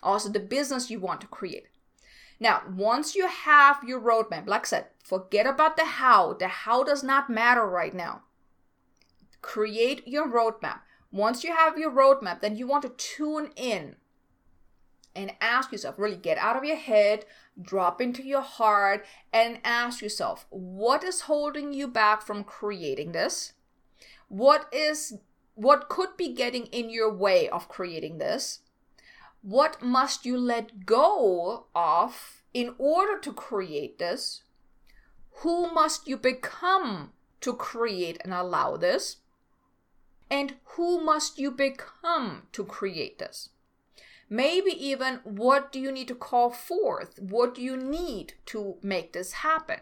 Also 0.02 0.30
the 0.30 0.40
business 0.40 0.90
you 0.90 1.00
want 1.00 1.22
to 1.22 1.28
create 1.28 1.68
now, 2.40 2.64
once 2.76 3.16
you 3.16 3.28
have 3.28 3.84
your 3.84 4.02
roadmap, 4.02 4.48
like 4.48 4.62
I 4.62 4.66
said, 4.66 4.88
forget 5.04 5.46
about 5.46 5.78
the 5.78 5.86
how. 5.86 6.34
The 6.34 6.48
how 6.48 6.84
does 6.84 7.04
not 7.04 7.30
matter 7.30 7.66
right 7.66 7.94
now. 7.94 8.24
Create 9.42 10.08
your 10.08 10.28
roadmap. 10.28 10.80
Once 11.12 11.44
you 11.44 11.56
have 11.56 11.78
your 11.78 11.92
roadmap, 11.92 12.42
then 12.42 12.56
you 12.56 12.66
want 12.66 12.84
to 12.84 12.90
tune 12.90 13.52
in 13.56 13.96
and 15.16 15.32
ask 15.40 15.72
yourself 15.72 16.00
really 16.00 16.18
get 16.18 16.38
out 16.38 16.56
of 16.56 16.64
your 16.64 16.78
head, 16.78 17.26
drop 17.62 18.02
into 18.02 18.24
your 18.24 18.42
heart, 18.42 19.06
and 19.32 19.60
ask 19.64 20.02
yourself 20.02 20.48
what 20.50 21.04
is 21.04 21.22
holding 21.22 21.72
you 21.72 21.88
back 21.88 22.22
from 22.22 22.44
creating 22.44 23.12
this? 23.12 23.54
What 24.28 24.68
is 24.74 25.20
what 25.56 25.88
could 25.88 26.18
be 26.18 26.34
getting 26.34 26.66
in 26.68 26.90
your 26.90 27.14
way 27.14 27.48
of 27.48 27.70
creating 27.70 28.18
this? 28.18 28.63
What 29.44 29.82
must 29.82 30.26
you 30.26 30.38
let 30.38 30.86
go 30.86 31.66
of 31.76 32.44
in 32.54 32.76
order 32.78 33.20
to 33.20 33.34
create 33.34 34.00
this? 34.00 34.44
Who 35.42 35.70
must 35.70 36.08
you 36.08 36.16
become 36.16 37.12
to 37.42 37.54
create 37.54 38.22
and 38.24 38.34
allow 38.34 38.78
this? 38.78 39.18
And 40.32 40.56
who 40.64 41.04
must 41.04 41.40
you 41.40 41.52
become 41.52 42.48
to 42.54 42.64
create 42.64 43.20
this? 43.20 43.50
Maybe 44.30 44.72
even 44.72 45.20
what 45.26 45.74
do 45.74 45.80
you 45.80 45.92
need 45.92 46.08
to 46.08 46.16
call 46.16 46.50
forth? 46.50 47.20
What 47.20 47.54
do 47.54 47.62
you 47.62 47.76
need 47.76 48.36
to 48.46 48.78
make 48.82 49.12
this 49.12 49.34
happen? 49.34 49.82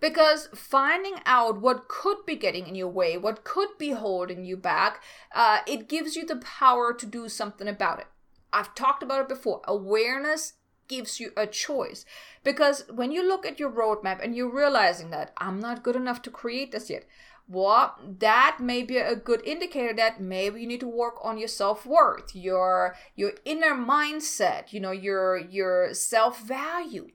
Because 0.00 0.48
finding 0.54 1.16
out 1.24 1.60
what 1.60 1.88
could 1.88 2.26
be 2.26 2.36
getting 2.36 2.66
in 2.66 2.74
your 2.74 2.88
way, 2.88 3.16
what 3.16 3.44
could 3.44 3.70
be 3.78 3.90
holding 3.90 4.44
you 4.44 4.56
back, 4.56 5.02
uh, 5.34 5.58
it 5.66 5.88
gives 5.88 6.16
you 6.16 6.26
the 6.26 6.36
power 6.36 6.92
to 6.92 7.06
do 7.06 7.28
something 7.28 7.68
about 7.68 8.00
it. 8.00 8.06
I've 8.52 8.74
talked 8.74 9.02
about 9.02 9.22
it 9.22 9.28
before. 9.28 9.62
Awareness 9.66 10.54
gives 10.88 11.18
you 11.18 11.32
a 11.36 11.46
choice. 11.46 12.04
Because 12.42 12.84
when 12.92 13.10
you 13.10 13.26
look 13.26 13.46
at 13.46 13.58
your 13.58 13.70
roadmap 13.70 14.22
and 14.22 14.36
you're 14.36 14.54
realizing 14.54 15.10
that 15.10 15.32
I'm 15.38 15.58
not 15.60 15.82
good 15.82 15.96
enough 15.96 16.22
to 16.22 16.30
create 16.30 16.72
this 16.72 16.90
yet, 16.90 17.04
well, 17.46 17.98
that 18.20 18.58
may 18.60 18.82
be 18.82 18.96
a 18.96 19.16
good 19.16 19.42
indicator 19.46 19.92
that 19.94 20.20
maybe 20.20 20.60
you 20.60 20.66
need 20.66 20.80
to 20.80 20.88
work 20.88 21.16
on 21.22 21.36
your 21.36 21.48
self-worth, 21.48 22.34
your 22.34 22.96
your 23.14 23.32
inner 23.44 23.74
mindset, 23.74 24.72
you 24.72 24.80
know, 24.80 24.92
your 24.92 25.36
your 25.36 25.92
self-value 25.92 27.08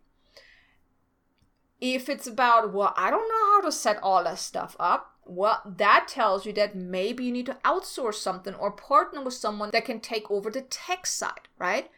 if 1.81 2.09
it's 2.09 2.27
about, 2.27 2.73
well, 2.73 2.93
I 2.97 3.09
don't 3.09 3.27
know 3.27 3.51
how 3.53 3.61
to 3.61 3.71
set 3.71 4.01
all 4.03 4.23
that 4.23 4.39
stuff 4.39 4.75
up, 4.79 5.15
well, 5.25 5.61
that 5.65 6.07
tells 6.07 6.45
you 6.45 6.53
that 6.53 6.75
maybe 6.75 7.23
you 7.23 7.31
need 7.31 7.45
to 7.45 7.57
outsource 7.63 8.15
something 8.15 8.55
or 8.55 8.71
partner 8.71 9.23
with 9.23 9.35
someone 9.35 9.69
that 9.71 9.85
can 9.85 9.99
take 9.99 10.29
over 10.31 10.49
the 10.49 10.61
tech 10.61 11.05
side, 11.05 11.47
right? 11.57 11.89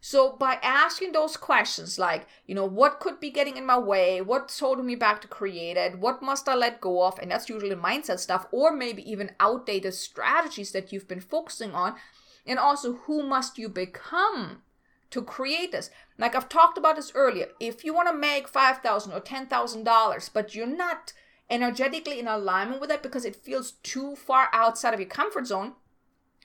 So 0.00 0.36
by 0.36 0.58
asking 0.62 1.12
those 1.12 1.38
questions 1.38 1.98
like, 1.98 2.26
you 2.46 2.54
know, 2.54 2.66
what 2.66 3.00
could 3.00 3.20
be 3.20 3.30
getting 3.30 3.56
in 3.56 3.64
my 3.64 3.78
way? 3.78 4.20
What's 4.20 4.60
holding 4.60 4.84
me 4.84 4.96
back 4.96 5.22
to 5.22 5.28
create 5.28 5.78
it? 5.78 5.98
What 5.98 6.20
must 6.20 6.46
I 6.46 6.54
let 6.54 6.82
go 6.82 7.04
of? 7.04 7.18
And 7.18 7.30
that's 7.30 7.48
usually 7.48 7.74
mindset 7.74 8.18
stuff, 8.18 8.46
or 8.50 8.76
maybe 8.76 9.10
even 9.10 9.30
outdated 9.40 9.94
strategies 9.94 10.72
that 10.72 10.92
you've 10.92 11.08
been 11.08 11.20
focusing 11.20 11.72
on. 11.72 11.94
And 12.44 12.58
also, 12.58 12.96
who 13.06 13.22
must 13.22 13.56
you 13.56 13.70
become 13.70 14.60
to 15.10 15.22
create 15.22 15.72
this. 15.72 15.90
Like 16.18 16.34
I've 16.34 16.48
talked 16.48 16.78
about 16.78 16.96
this 16.96 17.12
earlier. 17.14 17.48
If 17.60 17.84
you 17.84 17.94
want 17.94 18.08
to 18.08 18.14
make 18.14 18.48
five 18.48 18.78
thousand 18.78 19.12
or 19.12 19.20
ten 19.20 19.46
thousand 19.46 19.84
dollars, 19.84 20.28
but 20.28 20.54
you're 20.54 20.66
not 20.66 21.12
energetically 21.50 22.18
in 22.18 22.26
alignment 22.26 22.80
with 22.80 22.90
it 22.90 23.02
because 23.02 23.24
it 23.24 23.36
feels 23.36 23.72
too 23.82 24.16
far 24.16 24.48
outside 24.52 24.94
of 24.94 25.00
your 25.00 25.08
comfort 25.08 25.46
zone, 25.46 25.74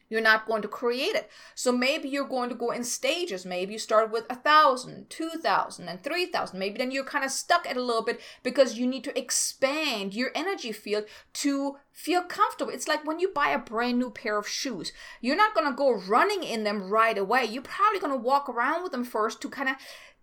you're 0.09 0.21
not 0.21 0.47
going 0.47 0.61
to 0.63 0.67
create 0.67 1.15
it. 1.15 1.29
So 1.55 1.71
maybe 1.71 2.09
you're 2.09 2.27
going 2.27 2.49
to 2.49 2.55
go 2.55 2.71
in 2.71 2.83
stages. 2.83 3.45
Maybe 3.45 3.73
you 3.73 3.79
start 3.79 4.11
with 4.11 4.25
a 4.29 4.35
thousand, 4.35 5.09
two 5.09 5.29
thousand, 5.29 5.87
and 5.87 6.03
three 6.03 6.25
thousand. 6.25 6.59
Maybe 6.59 6.77
then 6.77 6.91
you're 6.91 7.03
kind 7.03 7.23
of 7.23 7.31
stuck 7.31 7.67
at 7.67 7.77
a 7.77 7.81
little 7.81 8.03
bit 8.03 8.19
because 8.43 8.77
you 8.77 8.87
need 8.87 9.03
to 9.05 9.17
expand 9.17 10.13
your 10.13 10.31
energy 10.35 10.71
field 10.71 11.05
to 11.33 11.77
feel 11.91 12.23
comfortable. 12.23 12.71
It's 12.71 12.87
like 12.87 13.05
when 13.05 13.19
you 13.19 13.29
buy 13.29 13.49
a 13.49 13.59
brand 13.59 13.99
new 13.99 14.09
pair 14.09 14.37
of 14.37 14.47
shoes. 14.47 14.91
You're 15.21 15.35
not 15.35 15.53
gonna 15.53 15.75
go 15.75 15.93
running 15.93 16.43
in 16.43 16.63
them 16.63 16.89
right 16.89 17.17
away. 17.17 17.45
You're 17.45 17.61
probably 17.61 17.99
gonna 17.99 18.17
walk 18.17 18.49
around 18.49 18.83
with 18.83 18.91
them 18.91 19.03
first 19.03 19.41
to 19.41 19.49
kind 19.49 19.69
of, 19.69 19.75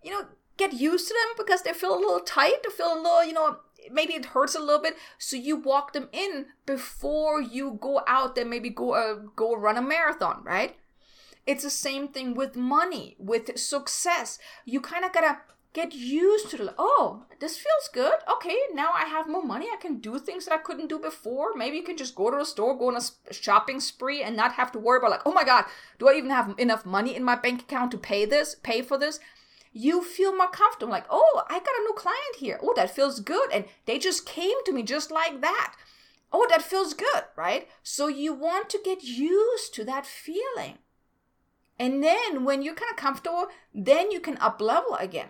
you 0.03 0.11
know, 0.11 0.25
get 0.57 0.73
used 0.73 1.07
to 1.07 1.13
them 1.13 1.45
because 1.45 1.61
they 1.61 1.71
feel 1.71 1.95
a 1.95 1.99
little 1.99 2.19
tight, 2.19 2.63
to 2.63 2.71
feel 2.71 2.93
a 2.93 2.99
little, 2.99 3.23
you 3.23 3.33
know, 3.33 3.59
maybe 3.91 4.13
it 4.13 4.25
hurts 4.25 4.55
a 4.55 4.59
little 4.59 4.81
bit 4.81 4.95
so 5.17 5.35
you 5.35 5.55
walk 5.55 5.93
them 5.93 6.09
in 6.11 6.47
before 6.65 7.41
you 7.41 7.77
go 7.81 8.01
out 8.07 8.35
there 8.35 8.45
maybe 8.45 8.69
go 8.69 8.93
uh, 8.93 9.15
go 9.35 9.55
run 9.55 9.77
a 9.77 9.81
marathon 9.81 10.41
right? 10.43 10.75
It's 11.45 11.63
the 11.63 11.69
same 11.69 12.09
thing 12.09 12.33
with 12.33 12.57
money 12.57 13.15
with 13.17 13.57
success. 13.57 14.37
You 14.65 14.81
kind 14.81 15.05
of 15.05 15.13
gotta 15.13 15.37
get 15.71 15.93
used 15.93 16.49
to 16.49 16.57
the 16.57 16.73
oh 16.77 17.23
this 17.39 17.55
feels 17.57 17.89
good. 17.93 18.19
Okay 18.31 18.57
now 18.73 18.91
i 18.95 19.05
have 19.05 19.29
more 19.29 19.43
money. 19.43 19.67
I 19.71 19.77
can 19.77 19.99
do 19.99 20.19
things 20.19 20.45
that 20.45 20.53
i 20.53 20.57
couldn't 20.57 20.87
do 20.89 20.99
before. 20.99 21.53
Maybe 21.55 21.77
you 21.77 21.83
can 21.83 21.97
just 21.97 22.15
go 22.15 22.29
to 22.29 22.39
a 22.39 22.45
store 22.45 22.77
go 22.77 22.89
on 22.89 22.97
a 22.97 23.33
shopping 23.33 23.79
spree 23.79 24.23
and 24.23 24.35
not 24.35 24.53
have 24.53 24.71
to 24.73 24.79
worry 24.79 24.97
about 24.97 25.11
like 25.11 25.25
oh 25.25 25.33
my 25.33 25.43
god 25.43 25.65
do 25.99 26.09
i 26.09 26.13
even 26.13 26.29
have 26.31 26.53
enough 26.57 26.85
money 26.85 27.15
in 27.15 27.23
my 27.23 27.35
bank 27.35 27.61
account 27.61 27.91
to 27.91 27.97
pay 27.97 28.25
this 28.25 28.55
pay 28.61 28.81
for 28.81 28.97
this 28.97 29.19
you 29.77 30.03
feel 30.03 30.35
more 30.35 30.49
comfortable. 30.49 30.91
Like, 30.91 31.05
oh, 31.09 31.43
I 31.47 31.59
got 31.59 31.67
a 31.67 31.83
new 31.83 31.93
client 31.95 32.35
here. 32.37 32.59
Oh, 32.61 32.73
that 32.75 32.95
feels 32.95 33.19
good. 33.19 33.51
And 33.51 33.65
they 33.85 33.99
just 33.99 34.25
came 34.25 34.63
to 34.65 34.73
me 34.73 34.83
just 34.83 35.11
like 35.11 35.41
that. 35.41 35.75
Oh, 36.31 36.47
that 36.49 36.61
feels 36.61 36.93
good, 36.93 37.23
right? 37.35 37.67
So 37.83 38.07
you 38.07 38.33
want 38.33 38.69
to 38.71 38.79
get 38.83 39.03
used 39.03 39.73
to 39.75 39.83
that 39.85 40.05
feeling. 40.05 40.79
And 41.79 42.03
then 42.03 42.43
when 42.43 42.63
you're 42.63 42.73
kind 42.73 42.91
of 42.91 42.97
comfortable, 42.97 43.47
then 43.73 44.11
you 44.11 44.19
can 44.19 44.37
up 44.39 44.59
level 44.59 44.95
again. 44.95 45.29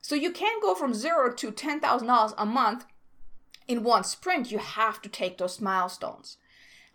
So 0.00 0.14
you 0.14 0.30
can't 0.30 0.62
go 0.62 0.74
from 0.74 0.94
zero 0.94 1.32
to 1.34 1.50
$10,000 1.50 2.34
a 2.38 2.46
month 2.46 2.84
in 3.66 3.82
one 3.82 4.04
sprint. 4.04 4.52
You 4.52 4.58
have 4.58 5.02
to 5.02 5.08
take 5.08 5.36
those 5.36 5.60
milestones. 5.60 6.38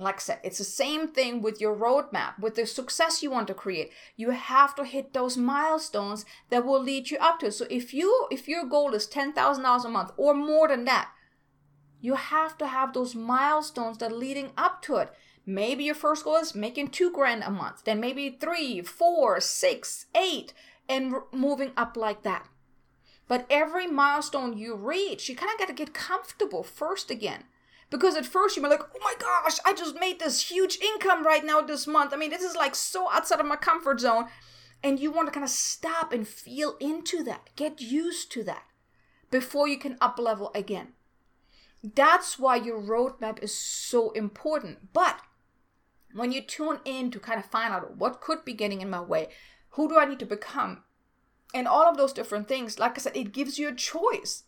Like 0.03 0.17
I 0.17 0.19
said, 0.19 0.39
it's 0.43 0.57
the 0.57 0.63
same 0.63 1.07
thing 1.07 1.41
with 1.41 1.61
your 1.61 1.75
roadmap, 1.75 2.37
with 2.37 2.55
the 2.55 2.65
success 2.65 3.23
you 3.23 3.31
want 3.31 3.47
to 3.47 3.53
create. 3.53 3.91
You 4.17 4.31
have 4.31 4.75
to 4.75 4.83
hit 4.83 5.13
those 5.13 5.37
milestones 5.37 6.25
that 6.49 6.65
will 6.65 6.81
lead 6.81 7.09
you 7.09 7.17
up 7.17 7.39
to 7.39 7.47
it. 7.47 7.53
So 7.53 7.65
if 7.69 7.93
you 7.93 8.27
if 8.29 8.47
your 8.47 8.65
goal 8.65 8.93
is 8.93 9.07
ten 9.07 9.33
thousand 9.33 9.63
dollars 9.63 9.85
a 9.85 9.89
month 9.89 10.11
or 10.17 10.33
more 10.33 10.67
than 10.67 10.85
that, 10.85 11.09
you 12.01 12.15
have 12.15 12.57
to 12.57 12.67
have 12.67 12.93
those 12.93 13.15
milestones 13.15 13.97
that 13.99 14.11
are 14.11 14.15
leading 14.15 14.51
up 14.57 14.81
to 14.83 14.97
it. 14.97 15.13
Maybe 15.45 15.85
your 15.85 15.95
first 15.95 16.23
goal 16.23 16.37
is 16.37 16.53
making 16.53 16.89
two 16.89 17.11
grand 17.11 17.43
a 17.43 17.51
month, 17.51 17.83
then 17.85 17.99
maybe 17.99 18.29
three, 18.29 18.81
four, 18.81 19.39
six, 19.39 20.05
eight, 20.15 20.53
and 20.87 21.15
moving 21.31 21.71
up 21.75 21.95
like 21.97 22.23
that. 22.23 22.47
But 23.27 23.45
every 23.49 23.87
milestone 23.87 24.57
you 24.57 24.75
reach, 24.75 25.29
you 25.29 25.35
kind 25.35 25.51
of 25.53 25.59
got 25.59 25.67
to 25.67 25.73
get 25.73 25.93
comfortable 25.93 26.63
first 26.63 27.09
again. 27.09 27.45
Because 27.93 28.15
at 28.15 28.25
first 28.25 28.58
you're 28.58 28.67
like, 28.67 28.82
oh 28.82 28.99
my 29.03 29.13
gosh, 29.19 29.60
I 29.63 29.71
just 29.71 29.99
made 29.99 30.19
this 30.19 30.49
huge 30.49 30.79
income 30.79 31.23
right 31.23 31.45
now 31.45 31.62
this 31.62 31.86
month. 31.86 32.12
I 32.12 32.17
mean, 32.17 32.32
this 32.32 32.41
is 32.41 32.56
like 32.56 32.73
so 32.73 33.08
outside 33.12 33.39
of 33.39 33.45
my 33.45 33.56
comfort 33.56 33.99
zone. 33.99 34.25
And 34.82 34.99
you 34.99 35.12
want 35.12 35.27
to 35.27 35.32
kind 35.32 35.43
of 35.43 35.51
stop 35.51 36.12
and 36.12 36.27
feel 36.27 36.75
into 36.79 37.23
that, 37.25 37.51
get 37.56 37.82
used 37.82 38.32
to 38.32 38.43
that 38.45 38.63
before 39.29 39.67
you 39.67 39.77
can 39.77 39.95
up 40.01 40.17
level 40.17 40.49
again. 40.56 40.93
That's 41.84 42.39
why 42.39 42.56
your 42.56 42.82
roadmap 42.82 43.43
is 43.43 43.56
so 43.56 44.10
important. 44.13 44.91
But 44.91 45.19
when 46.15 46.32
you 46.32 46.41
tune 46.41 46.79
in 46.86 47.12
to 47.12 47.19
kind 47.19 47.38
of 47.38 47.45
find 47.45 47.75
out 47.75 47.95
what 47.95 48.21
could 48.21 48.43
be 48.43 48.53
getting 48.53 48.82
in 48.82 48.89
my 48.89 49.01
way, 49.01 49.27
who 49.69 49.88
do 49.88 49.99
I 49.99 50.06
need 50.06 50.19
to 50.19 50.25
become, 50.25 50.82
and 51.53 51.67
all 51.67 51.88
of 51.88 51.97
those 51.97 52.12
different 52.12 52.47
things, 52.47 52.79
like 52.79 52.97
I 52.97 53.01
said, 53.01 53.15
it 53.15 53.34
gives 53.34 53.60
you 53.60 53.69
a 53.69 53.75
choice 53.75 54.45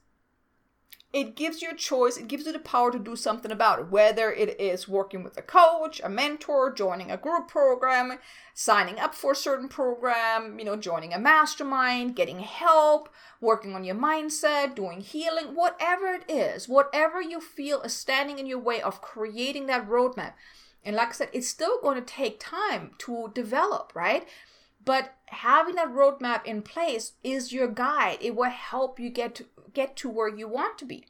it 1.16 1.38
gives 1.38 1.62
you 1.62 1.72
a 1.72 1.76
choice, 1.76 2.18
it 2.18 2.28
gives 2.28 2.46
you 2.46 2.52
the 2.52 2.60
power 2.60 2.92
to 2.92 3.00
do 3.00 3.16
something 3.16 3.50
about 3.50 3.80
it, 3.80 3.90
whether 3.90 4.34
it 4.34 4.60
is 4.60 4.86
working 4.86 5.24
with 5.24 5.38
a 5.38 5.42
coach, 5.42 6.02
a 6.04 6.10
mentor, 6.10 6.74
joining 6.74 7.10
a 7.10 7.16
group 7.16 7.48
program, 7.48 8.20
signing 8.54 9.00
up 9.00 9.16
for 9.16 9.32
a 9.32 9.36
certain 9.36 9.70
program, 9.70 10.60
you 10.60 10.66
know, 10.66 10.76
joining 10.76 11.14
a 11.14 11.18
mastermind, 11.18 12.18
getting 12.18 12.42
help, 12.42 13.08
working 13.40 13.74
on 13.74 13.86
your 13.86 13.96
mindset, 13.96 14.76
doing 14.76 15.00
healing, 15.00 15.56
whatever 15.56 16.08
it 16.08 16.30
is, 16.30 16.68
whatever 16.68 17.22
you 17.22 17.40
feel 17.40 17.82
is 17.84 17.94
standing 17.94 18.38
in 18.38 18.46
your 18.46 18.60
way 18.60 18.82
of 18.82 19.02
creating 19.02 19.68
that 19.68 19.88
roadmap. 19.88 20.34
And 20.84 20.98
like 20.98 21.08
I 21.08 21.14
said, 21.14 21.30
it's 21.32 21.48
still 21.48 21.80
going 21.82 21.96
to 21.96 22.02
take 22.02 22.42
time 22.42 22.92
to 22.98 23.32
develop, 23.34 23.94
right? 23.96 24.28
But 24.84 25.16
having 25.28 25.76
that 25.76 25.94
roadmap 25.94 26.46
in 26.46 26.62
place 26.62 27.14
is 27.24 27.54
your 27.54 27.68
guide. 27.68 28.18
It 28.22 28.36
will 28.36 28.50
help 28.50 29.00
you 29.00 29.10
get 29.10 29.34
to 29.36 29.46
get 29.76 29.96
to 29.98 30.10
where 30.10 30.28
you 30.28 30.48
want 30.48 30.80
to 30.80 30.86
be. 30.86 31.06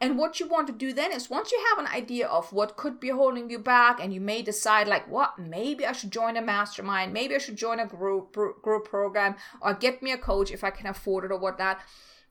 And 0.00 0.18
what 0.18 0.40
you 0.40 0.46
want 0.46 0.66
to 0.66 0.72
do 0.72 0.92
then 0.92 1.12
is 1.12 1.30
once 1.30 1.52
you 1.52 1.64
have 1.70 1.78
an 1.78 1.90
idea 1.90 2.26
of 2.26 2.52
what 2.52 2.76
could 2.76 3.00
be 3.00 3.08
holding 3.08 3.48
you 3.48 3.58
back, 3.58 3.98
and 4.00 4.12
you 4.12 4.20
may 4.20 4.42
decide 4.42 4.88
like, 4.88 5.08
what, 5.08 5.38
maybe 5.38 5.86
I 5.86 5.92
should 5.92 6.10
join 6.10 6.36
a 6.36 6.42
mastermind, 6.42 7.12
maybe 7.12 7.34
I 7.34 7.38
should 7.38 7.56
join 7.56 7.80
a 7.80 7.86
group 7.86 8.34
group 8.34 8.88
program, 8.88 9.36
or 9.62 9.72
get 9.72 10.02
me 10.02 10.12
a 10.12 10.18
coach 10.18 10.50
if 10.50 10.64
I 10.64 10.70
can 10.70 10.86
afford 10.86 11.24
it 11.24 11.32
or 11.32 11.38
whatnot. 11.38 11.78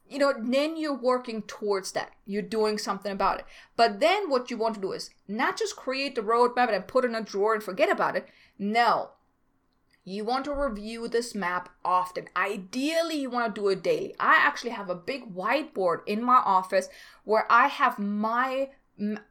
You 0.08 0.20
know, 0.20 0.34
then 0.38 0.76
you're 0.78 0.94
working 0.94 1.42
towards 1.44 1.94
that. 1.94 2.12
You're 2.26 2.42
doing 2.42 2.78
something 2.78 3.12
about 3.12 3.40
it. 3.40 3.46
But 3.78 4.00
then 4.00 4.30
what 4.30 4.52
you 4.52 4.58
want 4.58 4.76
to 4.76 4.82
do 4.82 4.92
is 4.92 5.10
not 5.28 5.58
just 5.58 5.78
create 5.78 6.14
the 6.14 6.22
roadmap 6.22 6.72
and 6.72 6.86
put 6.86 7.06
it 7.06 7.08
in 7.08 7.16
a 7.16 7.22
drawer 7.22 7.56
and 7.56 7.64
forget 7.64 7.90
about 7.90 8.16
it. 8.16 8.28
No, 8.60 9.12
you 10.06 10.26
want 10.26 10.46
to 10.46 10.54
review 10.54 11.08
this 11.08 11.34
map 11.34 11.70
often. 11.86 12.28
Ideally, 12.36 13.22
you 13.22 13.30
want 13.30 13.56
to 13.56 13.62
do 13.62 13.70
it 13.70 13.84
daily. 13.84 14.16
I 14.20 14.36
actually 14.40 14.72
have 14.72 14.90
a 14.90 14.96
big 14.96 15.34
whiteboard 15.34 16.02
in 16.06 16.22
my 16.22 16.42
office 16.46 16.90
where 17.24 17.46
I 17.50 17.68
have 17.68 17.98
my 17.98 18.70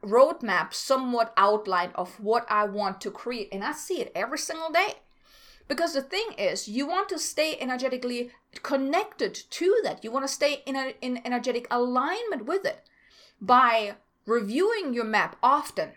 roadmap 0.03 0.73
somewhat 0.73 1.33
outlined 1.37 1.93
of 1.95 2.19
what 2.19 2.45
I 2.49 2.65
want 2.65 3.01
to 3.01 3.11
create, 3.11 3.49
and 3.51 3.63
I 3.63 3.71
see 3.71 4.01
it 4.01 4.11
every 4.15 4.37
single 4.37 4.71
day. 4.71 4.95
Because 5.67 5.93
the 5.93 6.01
thing 6.01 6.33
is, 6.37 6.67
you 6.67 6.87
want 6.87 7.07
to 7.09 7.19
stay 7.19 7.55
energetically 7.59 8.31
connected 8.63 9.33
to 9.33 9.79
that. 9.83 10.03
You 10.03 10.11
want 10.11 10.25
to 10.25 10.33
stay 10.33 10.61
in, 10.65 10.75
a, 10.75 10.93
in 11.01 11.21
energetic 11.23 11.67
alignment 11.71 12.45
with 12.45 12.65
it 12.65 12.81
by 13.39 13.95
reviewing 14.25 14.93
your 14.93 15.05
map 15.05 15.37
often 15.41 15.91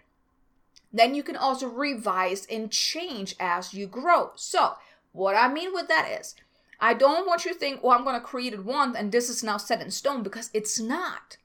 then 0.99 1.15
you 1.15 1.23
can 1.23 1.37
also 1.37 1.67
revise 1.67 2.47
and 2.47 2.71
change 2.71 3.35
as 3.39 3.75
you 3.75 3.87
grow. 3.87 4.33
So, 4.37 4.75
what 5.13 5.35
I 5.37 5.53
mean 5.53 5.73
with 5.73 5.89
that 5.89 6.09
is, 6.21 6.35
I 6.81 6.95
don't 6.95 7.27
want 7.27 7.45
you 7.45 7.53
to 7.53 7.59
think, 7.59 7.83
well, 7.83 7.97
I'm 7.97 8.05
going 8.05 8.19
to 8.19 8.27
create 8.27 8.53
it 8.53 8.65
once 8.65 8.97
and 8.97 9.11
this 9.11 9.29
is 9.29 9.43
now 9.43 9.57
set 9.57 9.81
in 9.81 9.91
stone 9.91 10.23
because 10.23 10.51
it's 10.53 10.79
not. 10.79 11.39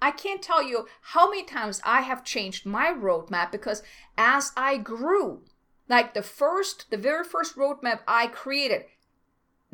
I 0.00 0.10
can't 0.10 0.42
tell 0.42 0.62
you 0.62 0.86
how 1.00 1.30
many 1.30 1.44
times 1.44 1.80
I 1.84 2.02
have 2.02 2.24
changed 2.24 2.66
my 2.66 2.92
roadmap 2.92 3.50
because 3.50 3.82
as 4.18 4.52
I 4.56 4.76
grew, 4.76 5.42
like 5.88 6.12
the 6.12 6.22
first, 6.22 6.90
the 6.90 6.96
very 6.96 7.24
first 7.24 7.56
roadmap 7.56 8.00
I 8.06 8.26
created, 8.26 8.84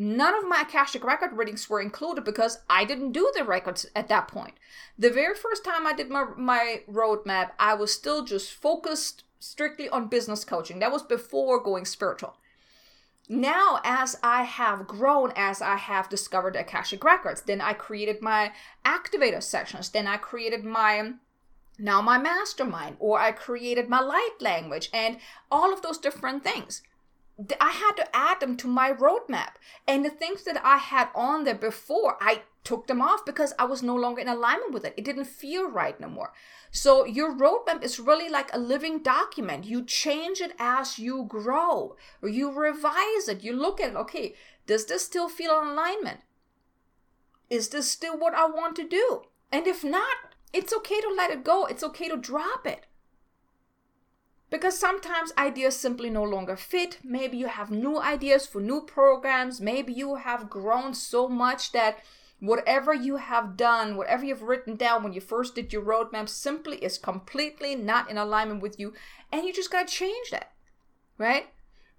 None 0.05 0.35
of 0.35 0.49
my 0.49 0.63
Akashic 0.63 1.05
record 1.05 1.35
readings 1.35 1.71
were 1.71 1.81
included 1.81 2.25
because 2.25 2.59
I 2.69 2.85
didn't 2.85 3.13
do 3.13 3.31
the 3.37 3.45
records 3.45 3.87
at 3.95 4.09
that 4.09 4.27
point. 4.27 4.55
The 4.99 5.11
very 5.11 5.37
first 5.37 5.65
time 5.65 5.87
I 5.87 5.93
did 5.93 6.11
my, 6.11 6.25
my 6.37 6.83
roadmap, 6.91 7.53
I 7.57 7.75
was 7.75 7.93
still 7.93 8.25
just 8.25 8.53
focused 8.53 9.23
strictly 9.39 9.89
on 9.89 10.09
business 10.09 10.45
coaching. 10.45 10.81
That 10.81 10.91
was 10.91 11.05
before 11.05 11.63
going 11.63 11.85
spiritual. 11.85 12.35
Now, 13.29 13.79
as 13.85 14.19
I 14.25 14.43
have 14.43 14.89
grown, 14.89 15.33
as 15.37 15.63
I 15.63 15.77
have 15.77 16.09
discovered 16.09 16.57
Akashic 16.57 17.05
records, 17.05 17.43
then 17.43 17.61
I 17.61 17.73
created 17.73 18.21
my 18.21 18.51
activator 18.85 19.41
sessions, 19.41 19.91
then 19.91 20.09
I 20.09 20.17
created 20.17 20.65
my 20.65 21.13
now 21.79 22.03
my 22.03 22.19
mastermind, 22.19 22.97
or 22.99 23.21
I 23.21 23.31
created 23.31 23.89
my 23.89 24.01
light 24.01 24.37
language, 24.41 24.91
and 24.93 25.19
all 25.49 25.73
of 25.73 25.83
those 25.83 25.99
different 25.99 26.43
things. 26.43 26.83
I 27.61 27.71
had 27.71 27.93
to 27.97 28.17
add 28.17 28.41
them 28.41 28.57
to 28.59 28.69
my 28.69 28.93
roadmap. 28.93 29.55
And 29.87 30.05
the 30.05 30.11
things 30.11 30.45
that 30.45 30.61
I 30.65 30.77
had 30.77 31.09
on 31.15 31.45
there 31.45 31.55
before, 31.55 32.17
I 32.21 32.43
took 32.63 32.87
them 32.87 33.01
off 33.03 33.25
because 33.25 33.53
I 33.59 33.65
was 33.65 33.83
no 33.83 33.97
longer 33.97 34.21
in 34.21 34.29
alignment 34.29 34.73
with 34.73 34.85
it. 34.85 34.95
It 34.97 35.05
didn't 35.05 35.25
feel 35.25 35.69
right 35.69 35.99
no 35.99 36.09
more. 36.09 36.33
So 36.71 37.05
your 37.05 37.35
roadmap 37.35 37.83
is 37.83 37.99
really 37.99 38.29
like 38.29 38.53
a 38.53 38.59
living 38.59 39.03
document. 39.03 39.65
You 39.65 39.85
change 39.85 40.41
it 40.41 40.53
as 40.59 40.99
you 40.99 41.25
grow, 41.29 41.97
or 42.21 42.29
you 42.29 42.53
revise 42.53 43.29
it. 43.29 43.43
You 43.43 43.55
look 43.55 43.81
at 43.81 43.91
it, 43.91 43.97
okay, 43.97 44.35
does 44.67 44.87
this 44.87 45.05
still 45.05 45.29
feel 45.29 45.61
in 45.61 45.69
alignment? 45.69 46.21
Is 47.51 47.69
this 47.69 47.91
still 47.91 48.17
what 48.17 48.35
I 48.35 48.47
want 48.47 48.77
to 48.77 48.89
do? 48.89 49.23
And 49.51 49.67
if 49.67 49.83
not, 49.83 50.17
it's 50.53 50.73
okay 50.73 51.01
to 51.01 51.15
let 51.15 51.31
it 51.31 51.45
go. 51.45 51.67
It's 51.67 51.83
okay 51.83 52.09
to 52.09 52.17
drop 52.17 52.67
it 52.67 52.87
because 54.53 54.79
sometimes 54.79 55.33
ideas 55.39 55.75
simply 55.75 56.11
no 56.11 56.23
longer 56.23 56.57
fit. 56.57 56.99
Maybe 57.03 57.39
you 57.39 57.47
have 57.47 57.71
new 57.71 57.99
ideas 57.99 58.47
for 58.47 58.61
new 58.61 58.83
programs. 58.83 59.63
Maybe 59.63 59.95
you 59.95 60.17
have 60.17 60.51
grown 60.51 60.93
so 60.93 61.27
much 61.27 61.73
that 61.73 62.01
whatever 62.39 62.93
you 62.93 63.17
have 63.17 63.57
done, 63.57 63.97
whatever 63.97 64.27
you've 64.27 64.43
written 64.43 64.77
down 64.77 65.03
when 65.03 65.15
you 65.15 65.23
first 65.23 65.55
did 65.55 65.73
your 65.73 65.81
roadmap 65.81 66.29
simply 66.29 66.77
is 66.85 66.99
completely 66.99 67.75
not 67.75 68.11
in 68.11 68.19
alignment 68.19 68.61
with 68.61 68.79
you. 68.79 68.93
And 69.33 69.47
you 69.47 69.55
just 69.55 69.73
got 69.73 69.89
to 69.89 69.95
change 69.95 70.31
that, 70.33 70.53
right? 71.17 71.47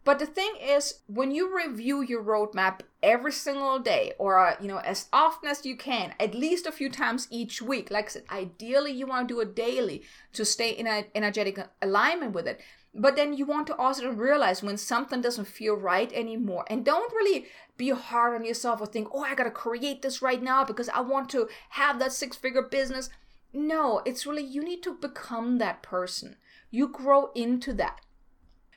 But 0.06 0.20
the 0.20 0.26
thing 0.26 0.56
is, 0.62 1.00
when 1.08 1.32
you 1.32 1.56
review 1.56 2.02
your 2.02 2.24
roadmap 2.24 2.82
every 3.02 3.32
single 3.32 3.80
day, 3.80 4.14
or 4.18 4.38
uh, 4.38 4.56
you 4.60 4.68
know, 4.68 4.80
as 4.80 5.08
often 5.14 5.50
as 5.50 5.66
you 5.66 5.78
can, 5.78 6.14
at 6.20 6.36
least 6.36 6.66
a 6.66 6.74
few 6.74 6.90
times 6.90 7.28
each 7.32 7.62
week, 7.62 7.90
like 7.90 8.06
I 8.06 8.10
said, 8.10 8.24
ideally 8.30 8.92
you 8.92 9.08
want 9.08 9.28
to 9.28 9.34
do 9.34 9.40
it 9.40 9.56
daily 9.56 10.04
to 10.34 10.44
stay 10.44 10.72
in 10.72 10.88
an 10.88 11.06
energetic 11.16 11.58
alignment 11.82 12.34
with 12.34 12.48
it. 12.48 12.60
But 12.94 13.16
then 13.16 13.34
you 13.34 13.46
want 13.46 13.66
to 13.68 13.76
also 13.78 14.12
realize 14.12 14.62
when 14.62 14.78
something 14.78 15.22
doesn't 15.22 15.46
feel 15.46 15.76
right 15.76 16.12
anymore, 16.12 16.66
and 16.70 16.84
don't 16.84 17.14
really 17.14 17.46
be 17.78 17.90
hard 17.90 18.36
on 18.36 18.46
yourself 18.46 18.82
or 18.82 18.88
think, 18.88 19.08
oh, 19.14 19.24
I 19.24 19.36
gotta 19.36 19.52
create 19.52 20.02
this 20.02 20.22
right 20.22 20.44
now 20.44 20.66
because 20.66 20.90
I 20.90 21.00
want 21.00 21.30
to 21.30 21.48
have 21.70 21.98
that 22.00 22.12
six-figure 22.12 22.64
business. 22.64 23.10
No, 23.54 24.02
it's 24.06 24.26
really 24.26 24.44
you 24.44 24.64
need 24.64 24.84
to 24.84 24.94
become 24.94 25.60
that 25.60 25.82
person. 25.82 26.36
You 26.72 26.88
grow 26.90 27.32
into 27.34 27.74
that 27.74 28.02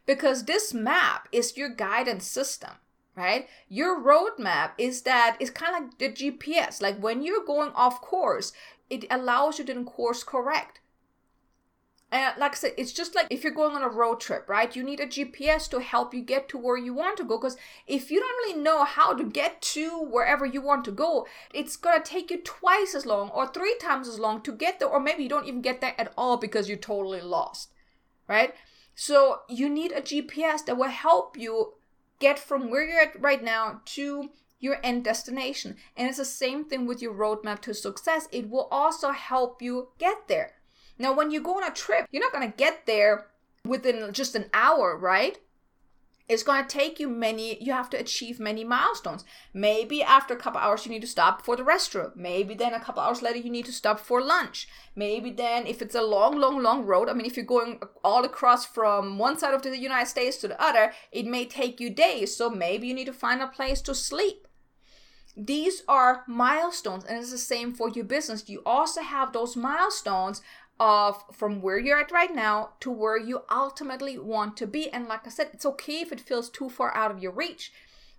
because 0.07 0.45
this 0.45 0.73
map 0.73 1.29
is 1.33 1.57
your 1.57 1.69
guidance 1.69 2.27
system 2.27 2.71
right 3.17 3.49
your 3.69 4.01
roadmap 4.01 4.71
is 4.79 5.03
that 5.03 5.37
it's 5.41 5.51
kind 5.51 5.77
of 5.77 5.83
like 5.83 5.99
the 5.99 6.09
gps 6.09 6.81
like 6.81 6.99
when 6.99 7.23
you're 7.23 7.45
going 7.45 7.71
off 7.75 8.01
course 8.01 8.53
it 8.89 9.05
allows 9.11 9.59
you 9.59 9.65
to 9.65 9.85
course 9.85 10.23
correct 10.23 10.81
and 12.13 12.39
like 12.39 12.53
I 12.53 12.55
said, 12.55 12.73
it's 12.77 12.93
just 12.93 13.17
like 13.17 13.27
if 13.31 13.43
you're 13.43 13.53
going 13.53 13.75
on 13.75 13.83
a 13.83 13.89
road 13.89 14.21
trip, 14.21 14.49
right? 14.49 14.75
You 14.77 14.85
need 14.85 15.01
a 15.01 15.07
GPS 15.07 15.69
to 15.71 15.81
help 15.81 16.15
you 16.15 16.23
get 16.23 16.49
to 16.51 16.59
where 16.59 16.77
you 16.77 16.95
want 16.95 17.17
to 17.17 17.25
go. 17.25 17.37
Because 17.37 17.57
if 17.89 18.13
you 18.13 18.21
don't 18.21 18.37
really 18.47 18.61
know 18.61 18.85
how 18.85 19.13
to 19.13 19.25
get 19.25 19.61
to 19.63 20.05
wherever 20.05 20.47
you 20.47 20.61
want 20.61 20.85
to 20.85 20.93
go, 20.93 21.27
it's 21.53 21.77
gonna 21.77 22.03
take 22.05 22.31
you 22.31 22.41
twice 22.43 22.95
as 22.95 23.07
long 23.07 23.31
or 23.31 23.49
three 23.49 23.77
times 23.81 24.07
as 24.07 24.21
long 24.21 24.41
to 24.43 24.53
get 24.53 24.79
there, 24.79 24.89
or 24.89 25.01
maybe 25.01 25.25
you 25.25 25.29
don't 25.29 25.49
even 25.49 25.63
get 25.63 25.81
there 25.81 25.95
at 25.99 26.13
all 26.17 26.37
because 26.37 26.69
you're 26.69 26.79
totally 26.79 27.21
lost, 27.21 27.71
right? 28.29 28.55
So 28.97 29.43
you 29.49 29.69
need 29.69 29.93
a 29.93 30.01
GPS 30.01 30.65
that 30.65 30.79
will 30.79 30.89
help 30.89 31.37
you 31.37 31.75
get 32.19 32.39
from 32.39 32.71
where 32.71 32.85
you're 32.85 33.01
at 33.01 33.21
right 33.21 33.45
now 33.45 33.83
to 33.85 34.31
your 34.59 34.79
end 34.83 35.05
destination. 35.05 35.77
And 35.97 36.09
it's 36.09 36.17
the 36.17 36.25
same 36.25 36.65
thing 36.65 36.87
with 36.87 37.03
your 37.03 37.13
roadmap 37.13 37.61
to 37.61 37.75
success. 37.75 38.27
It 38.33 38.49
will 38.49 38.69
also 38.71 39.11
help 39.11 39.61
you 39.61 39.89
get 39.99 40.29
there. 40.29 40.55
Now, 40.99 41.13
when 41.13 41.31
you 41.31 41.43
go 41.43 41.59
on 41.59 41.71
a 41.71 41.75
trip, 41.75 42.07
you're 42.11 42.23
not 42.23 42.33
to 42.51 42.57
get 42.57 42.87
there 42.87 43.27
within 43.67 44.13
just 44.15 44.35
an 44.35 44.47
hour, 44.55 44.97
right? 44.97 45.39
It's 46.29 46.43
going 46.43 46.65
to 46.65 46.69
take 46.69 46.99
you 46.99 47.09
many 47.09 47.63
you 47.63 47.73
have 47.73 47.91
to 47.91 47.99
achieve 47.99 48.41
many 48.41 48.65
milestones. 48.65 49.25
Maybe 49.55 50.03
after 50.03 50.35
a 50.35 50.37
couple 50.37 50.61
hours 50.61 50.85
you 50.85 50.91
need 50.91 51.03
to 51.03 51.07
stop 51.07 51.43
for 51.43 51.57
the 51.57 51.63
restroom. 51.63 52.17
Maybe 52.17 52.55
then 52.55 52.75
a 52.75 52.81
couple 52.81 53.03
hours 53.03 53.23
later 53.23 53.39
you 53.39 53.51
need 53.51 53.67
to 53.67 53.73
stop 53.73 54.01
for 54.01 54.21
lunch. 54.21 54.69
Maybe 54.95 55.31
then 55.31 55.67
if 55.67 55.81
it's 55.81 55.95
a 55.95 56.03
long 56.03 56.39
long 56.39 56.63
long 56.63 56.85
road 56.85 57.09
i 57.09 57.13
mean 57.13 57.27
if 57.27 57.37
you're 57.37 57.47
going 57.47 57.81
all 58.03 58.25
across 58.25 58.67
from 58.67 59.19
one 59.19 59.39
side 59.39 59.55
of 59.55 59.63
the 59.63 59.79
united 59.79 60.09
states 60.09 60.37
to 60.39 60.49
the 60.49 60.61
other 60.61 60.93
it 61.13 61.27
may 61.27 61.45
take 61.47 61.81
you 61.81 61.91
days. 61.91 62.37
So 62.37 62.51
maybe 62.51 62.89
you 62.89 62.95
need 62.95 63.07
to 63.07 63.13
find 63.13 63.41
a 63.41 63.47
place 63.47 63.81
to 63.83 63.95
sleep. 63.95 64.47
These 65.37 65.83
are 65.87 66.25
milestones 66.27 67.05
and 67.05 67.19
it's 67.19 67.31
the 67.31 67.39
same 67.39 67.75
for 67.75 67.91
your 67.91 68.07
business. 68.07 68.49
You 68.49 68.63
also 68.65 69.03
have 69.03 69.33
those 69.33 69.55
milestones 69.55 70.41
of 70.79 71.25
from 71.33 71.63
where 71.63 71.79
you're 71.79 71.99
at 71.99 72.13
right 72.13 72.35
now 72.35 72.71
to 72.81 72.91
where 72.91 73.19
you 73.19 73.43
ultimately 73.51 74.19
want 74.19 74.57
to 74.59 74.67
be. 74.67 74.91
And 74.91 75.09
like 75.09 75.27
I 75.27 75.31
said, 75.31 75.51
it's 75.53 75.67
okay 75.67 76.01
if 76.01 76.13
it 76.13 76.21
feels 76.21 76.51
too 76.51 76.69
far 76.69 76.95
out 76.95 77.11
of 77.11 77.23
your 77.23 77.33
reach. 77.33 77.73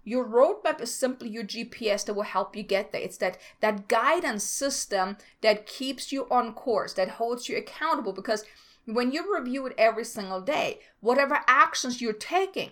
Your 0.04 0.26
roadmap 0.26 0.80
is 0.82 0.94
simply 0.94 1.30
your 1.30 1.44
GPS 1.44 2.06
that 2.06 2.14
will 2.14 2.24
help 2.24 2.56
you 2.56 2.64
get 2.64 2.92
there. 2.92 3.02
It's 3.02 3.18
that 3.18 3.38
that 3.60 3.88
guidance 3.88 4.44
system 4.44 5.18
that 5.42 5.66
keeps 5.66 6.12
you 6.12 6.28
on 6.32 6.54
course, 6.54 6.94
that 6.94 7.10
holds 7.10 7.50
you 7.50 7.58
accountable 7.58 8.14
because 8.14 8.46
when 8.86 9.12
you 9.12 9.36
review 9.36 9.66
it 9.66 9.74
every 9.78 10.06
single 10.06 10.40
day, 10.40 10.80
whatever 11.02 11.42
actions 11.46 12.02
you're 12.02 12.14
taking, 12.14 12.72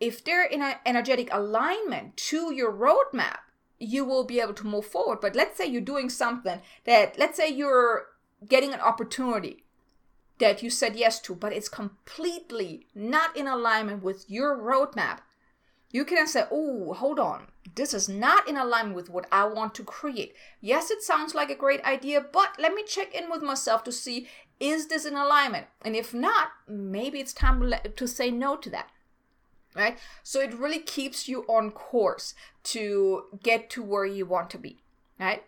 if 0.00 0.24
they're 0.24 0.44
in 0.44 0.62
an 0.62 0.74
energetic 0.84 1.28
alignment 1.30 2.16
to 2.16 2.52
your 2.52 2.72
roadmap, 2.72 3.38
you 3.82 4.04
will 4.04 4.24
be 4.24 4.40
able 4.40 4.54
to 4.54 4.66
move 4.66 4.86
forward. 4.86 5.20
But 5.20 5.34
let's 5.34 5.56
say 5.56 5.66
you're 5.66 5.80
doing 5.80 6.08
something 6.08 6.60
that, 6.84 7.18
let's 7.18 7.36
say 7.36 7.48
you're 7.48 8.06
getting 8.48 8.72
an 8.72 8.80
opportunity 8.80 9.64
that 10.38 10.62
you 10.62 10.70
said 10.70 10.96
yes 10.96 11.20
to, 11.20 11.34
but 11.34 11.52
it's 11.52 11.68
completely 11.68 12.86
not 12.94 13.36
in 13.36 13.46
alignment 13.46 14.02
with 14.02 14.24
your 14.28 14.56
roadmap. 14.56 15.18
You 15.90 16.04
can 16.04 16.26
say, 16.26 16.44
oh, 16.50 16.94
hold 16.94 17.18
on. 17.18 17.48
This 17.74 17.92
is 17.92 18.08
not 18.08 18.48
in 18.48 18.56
alignment 18.56 18.96
with 18.96 19.10
what 19.10 19.26
I 19.30 19.44
want 19.44 19.74
to 19.76 19.84
create. 19.84 20.34
Yes, 20.60 20.90
it 20.90 21.02
sounds 21.02 21.34
like 21.34 21.50
a 21.50 21.54
great 21.54 21.82
idea, 21.84 22.20
but 22.20 22.56
let 22.58 22.74
me 22.74 22.82
check 22.82 23.14
in 23.14 23.30
with 23.30 23.42
myself 23.42 23.84
to 23.84 23.92
see 23.92 24.26
is 24.58 24.86
this 24.86 25.04
in 25.04 25.16
alignment? 25.16 25.66
And 25.84 25.96
if 25.96 26.14
not, 26.14 26.48
maybe 26.68 27.18
it's 27.18 27.32
time 27.32 27.72
to, 27.96 28.06
say 28.06 28.30
no 28.30 28.56
to 28.56 28.70
that 28.70 28.90
right? 29.74 29.98
So 30.22 30.40
it 30.40 30.54
really 30.54 30.78
keeps 30.78 31.28
you 31.28 31.42
on 31.48 31.70
course 31.70 32.34
to 32.64 33.24
get 33.42 33.70
to 33.70 33.82
where 33.82 34.04
you 34.04 34.26
want 34.26 34.50
to 34.50 34.58
be, 34.58 34.82
right? 35.18 35.42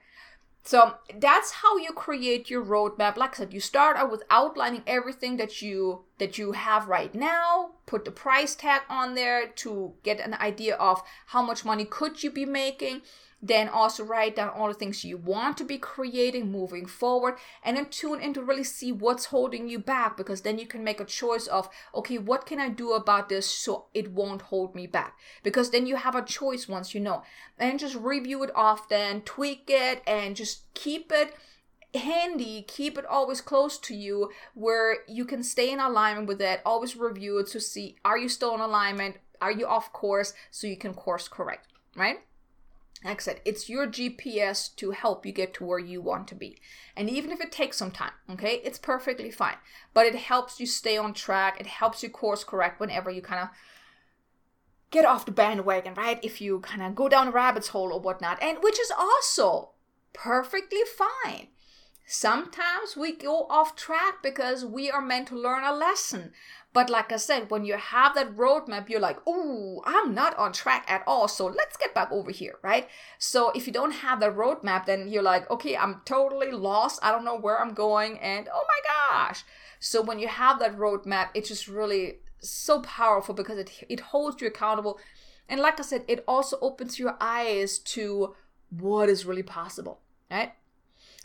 So 0.66 0.94
that's 1.20 1.50
how 1.50 1.76
you 1.76 1.92
create 1.92 2.48
your 2.48 2.64
roadmap. 2.64 3.18
Like 3.18 3.34
I 3.34 3.37
said, 3.37 3.52
you 3.52 3.60
start 3.60 3.98
out 3.98 4.10
with 4.10 4.22
outlining 4.30 4.82
everything 4.87 5.37
that 5.37 5.60
you 5.60 6.04
that 6.18 6.38
you 6.38 6.52
have 6.52 6.88
right 6.88 7.14
now, 7.14 7.72
put 7.84 8.06
the 8.06 8.10
price 8.10 8.54
tag 8.54 8.80
on 8.88 9.14
there 9.14 9.48
to 9.48 9.92
get 10.02 10.20
an 10.20 10.32
idea 10.34 10.76
of 10.76 11.02
how 11.26 11.42
much 11.42 11.66
money 11.66 11.84
could 11.84 12.22
you 12.22 12.30
be 12.30 12.46
making 12.46 13.02
then 13.44 13.68
also 13.68 14.04
write 14.04 14.37
down 14.37 14.48
all 14.48 14.68
the 14.68 14.74
things 14.74 15.04
you 15.04 15.16
want 15.16 15.57
to 15.59 15.64
be 15.64 15.78
creating 15.78 16.50
moving 16.50 16.87
forward 16.87 17.35
and 17.62 17.76
then 17.76 17.87
tune 17.87 18.20
in 18.20 18.33
to 18.33 18.42
really 18.42 18.64
see 18.64 18.90
what's 18.90 19.26
holding 19.26 19.68
you 19.68 19.78
back 19.78 20.16
because 20.16 20.40
then 20.40 20.59
you 20.59 20.66
can 20.66 20.83
make 20.83 21.00
a 21.00 21.04
choice 21.04 21.46
of 21.46 21.68
okay 21.94 22.18
what 22.18 22.46
can 22.46 22.59
i 22.59 22.68
do 22.68 22.92
about 22.92 23.28
this 23.28 23.46
so 23.46 23.87
it 23.94 24.12
won't 24.12 24.42
hold 24.42 24.74
me 24.74 24.87
back? 24.87 25.18
Because 25.42 25.70
then 25.70 25.87
you 25.87 25.96
have 25.96 26.14
a 26.14 26.24
choice 26.24 26.68
once 26.68 26.94
you 26.94 27.00
know. 27.00 27.22
And 27.59 27.78
just 27.78 27.94
review 27.94 28.42
it 28.42 28.50
often 28.54 29.22
tweak 29.22 29.64
it 29.68 30.02
and 30.07 30.37
just 30.37 30.72
keep 30.74 31.11
it 31.12 31.35
handy 31.94 32.64
keep 32.66 32.98
it 32.98 33.07
always 33.07 33.40
close 33.40 33.78
to 33.78 33.94
you 33.94 34.28
where 34.54 35.04
you 35.07 35.24
can 35.24 35.44
stay 35.44 35.70
in 35.70 35.78
alignment 35.78 36.26
with 36.26 36.40
it 36.42 36.61
always 36.66 36.96
review 36.96 37.38
it 37.38 37.46
to 37.46 37.61
see 37.61 37.94
are 38.04 38.18
you 38.18 38.28
still 38.28 38.54
in 38.54 38.61
alignment? 38.61 39.16
Are 39.40 39.52
you 39.52 39.66
off 39.66 39.92
course? 39.92 40.33
So 40.50 40.66
you 40.66 40.76
can 40.76 40.94
course 40.94 41.28
correct 41.28 41.68
right 41.96 42.18
like 43.04 43.20
I 43.20 43.22
said, 43.22 43.40
it's 43.44 43.68
your 43.68 43.86
GPS 43.86 44.74
to 44.76 44.92
help 44.92 45.26
you 45.26 45.32
get 45.32 45.52
to 45.54 45.64
where 45.64 45.78
you 45.78 46.00
want 46.00 46.26
to 46.28 46.34
be. 46.34 46.58
And 46.96 47.10
even 47.10 47.30
if 47.30 47.40
it 47.40 47.52
takes 47.52 47.76
some 47.76 47.90
time, 47.90 48.12
okay, 48.30 48.62
it's 48.64 48.78
perfectly 48.78 49.30
fine. 49.30 49.56
But 49.92 50.06
it 50.06 50.14
helps 50.14 50.58
you 50.58 50.66
stay 50.66 50.96
on 50.96 51.12
track. 51.12 51.60
It 51.60 51.66
helps 51.66 52.02
you 52.02 52.08
course 52.08 52.44
correct 52.44 52.80
whenever 52.80 53.10
you 53.10 53.20
kind 53.20 53.42
of 53.42 53.48
get 54.90 55.04
off 55.04 55.26
the 55.26 55.32
bandwagon, 55.32 55.94
right? 55.94 56.18
If 56.22 56.40
you 56.40 56.60
kind 56.60 56.82
of 56.82 56.94
go 56.94 57.08
down 57.08 57.28
a 57.28 57.30
rabbit's 57.30 57.68
hole 57.68 57.92
or 57.92 58.00
whatnot, 58.00 58.42
and 58.42 58.58
which 58.62 58.80
is 58.80 58.90
also 58.96 59.72
perfectly 60.14 60.80
fine. 60.96 61.48
Sometimes 62.06 62.96
we 62.96 63.12
go 63.12 63.46
off 63.48 63.76
track 63.76 64.22
because 64.22 64.64
we 64.64 64.90
are 64.90 65.00
meant 65.00 65.28
to 65.28 65.38
learn 65.38 65.64
a 65.64 65.72
lesson. 65.72 66.32
But 66.74 66.90
like 66.90 67.12
I 67.12 67.16
said, 67.16 67.50
when 67.50 67.64
you 67.64 67.76
have 67.76 68.14
that 68.14 68.36
roadmap, 68.36 68.88
you're 68.88 69.00
like, 69.00 69.18
oh, 69.26 69.82
I'm 69.86 70.12
not 70.12 70.36
on 70.36 70.52
track 70.52 70.84
at 70.88 71.02
all. 71.06 71.28
So 71.28 71.46
let's 71.46 71.76
get 71.76 71.94
back 71.94 72.10
over 72.10 72.30
here, 72.30 72.58
right? 72.62 72.88
So 73.18 73.52
if 73.52 73.66
you 73.66 73.72
don't 73.72 73.92
have 73.92 74.20
the 74.20 74.26
roadmap, 74.26 74.84
then 74.84 75.08
you're 75.08 75.22
like, 75.22 75.48
okay, 75.50 75.76
I'm 75.76 76.02
totally 76.04 76.50
lost. 76.50 76.98
I 77.02 77.10
don't 77.10 77.24
know 77.24 77.38
where 77.38 77.60
I'm 77.60 77.74
going. 77.74 78.18
And 78.18 78.48
oh 78.52 78.64
my 78.66 79.18
gosh. 79.18 79.44
So 79.78 80.02
when 80.02 80.18
you 80.18 80.28
have 80.28 80.58
that 80.58 80.76
roadmap, 80.76 81.28
it's 81.32 81.48
just 81.48 81.68
really 81.68 82.16
so 82.40 82.82
powerful 82.82 83.34
because 83.34 83.58
it, 83.58 83.70
it 83.88 84.00
holds 84.00 84.42
you 84.42 84.48
accountable. 84.48 84.98
And 85.48 85.60
like 85.60 85.78
I 85.78 85.84
said, 85.84 86.04
it 86.08 86.24
also 86.26 86.58
opens 86.60 86.98
your 86.98 87.16
eyes 87.20 87.78
to 87.78 88.34
what 88.70 89.08
is 89.08 89.24
really 89.24 89.42
possible, 89.42 90.00
right? 90.30 90.52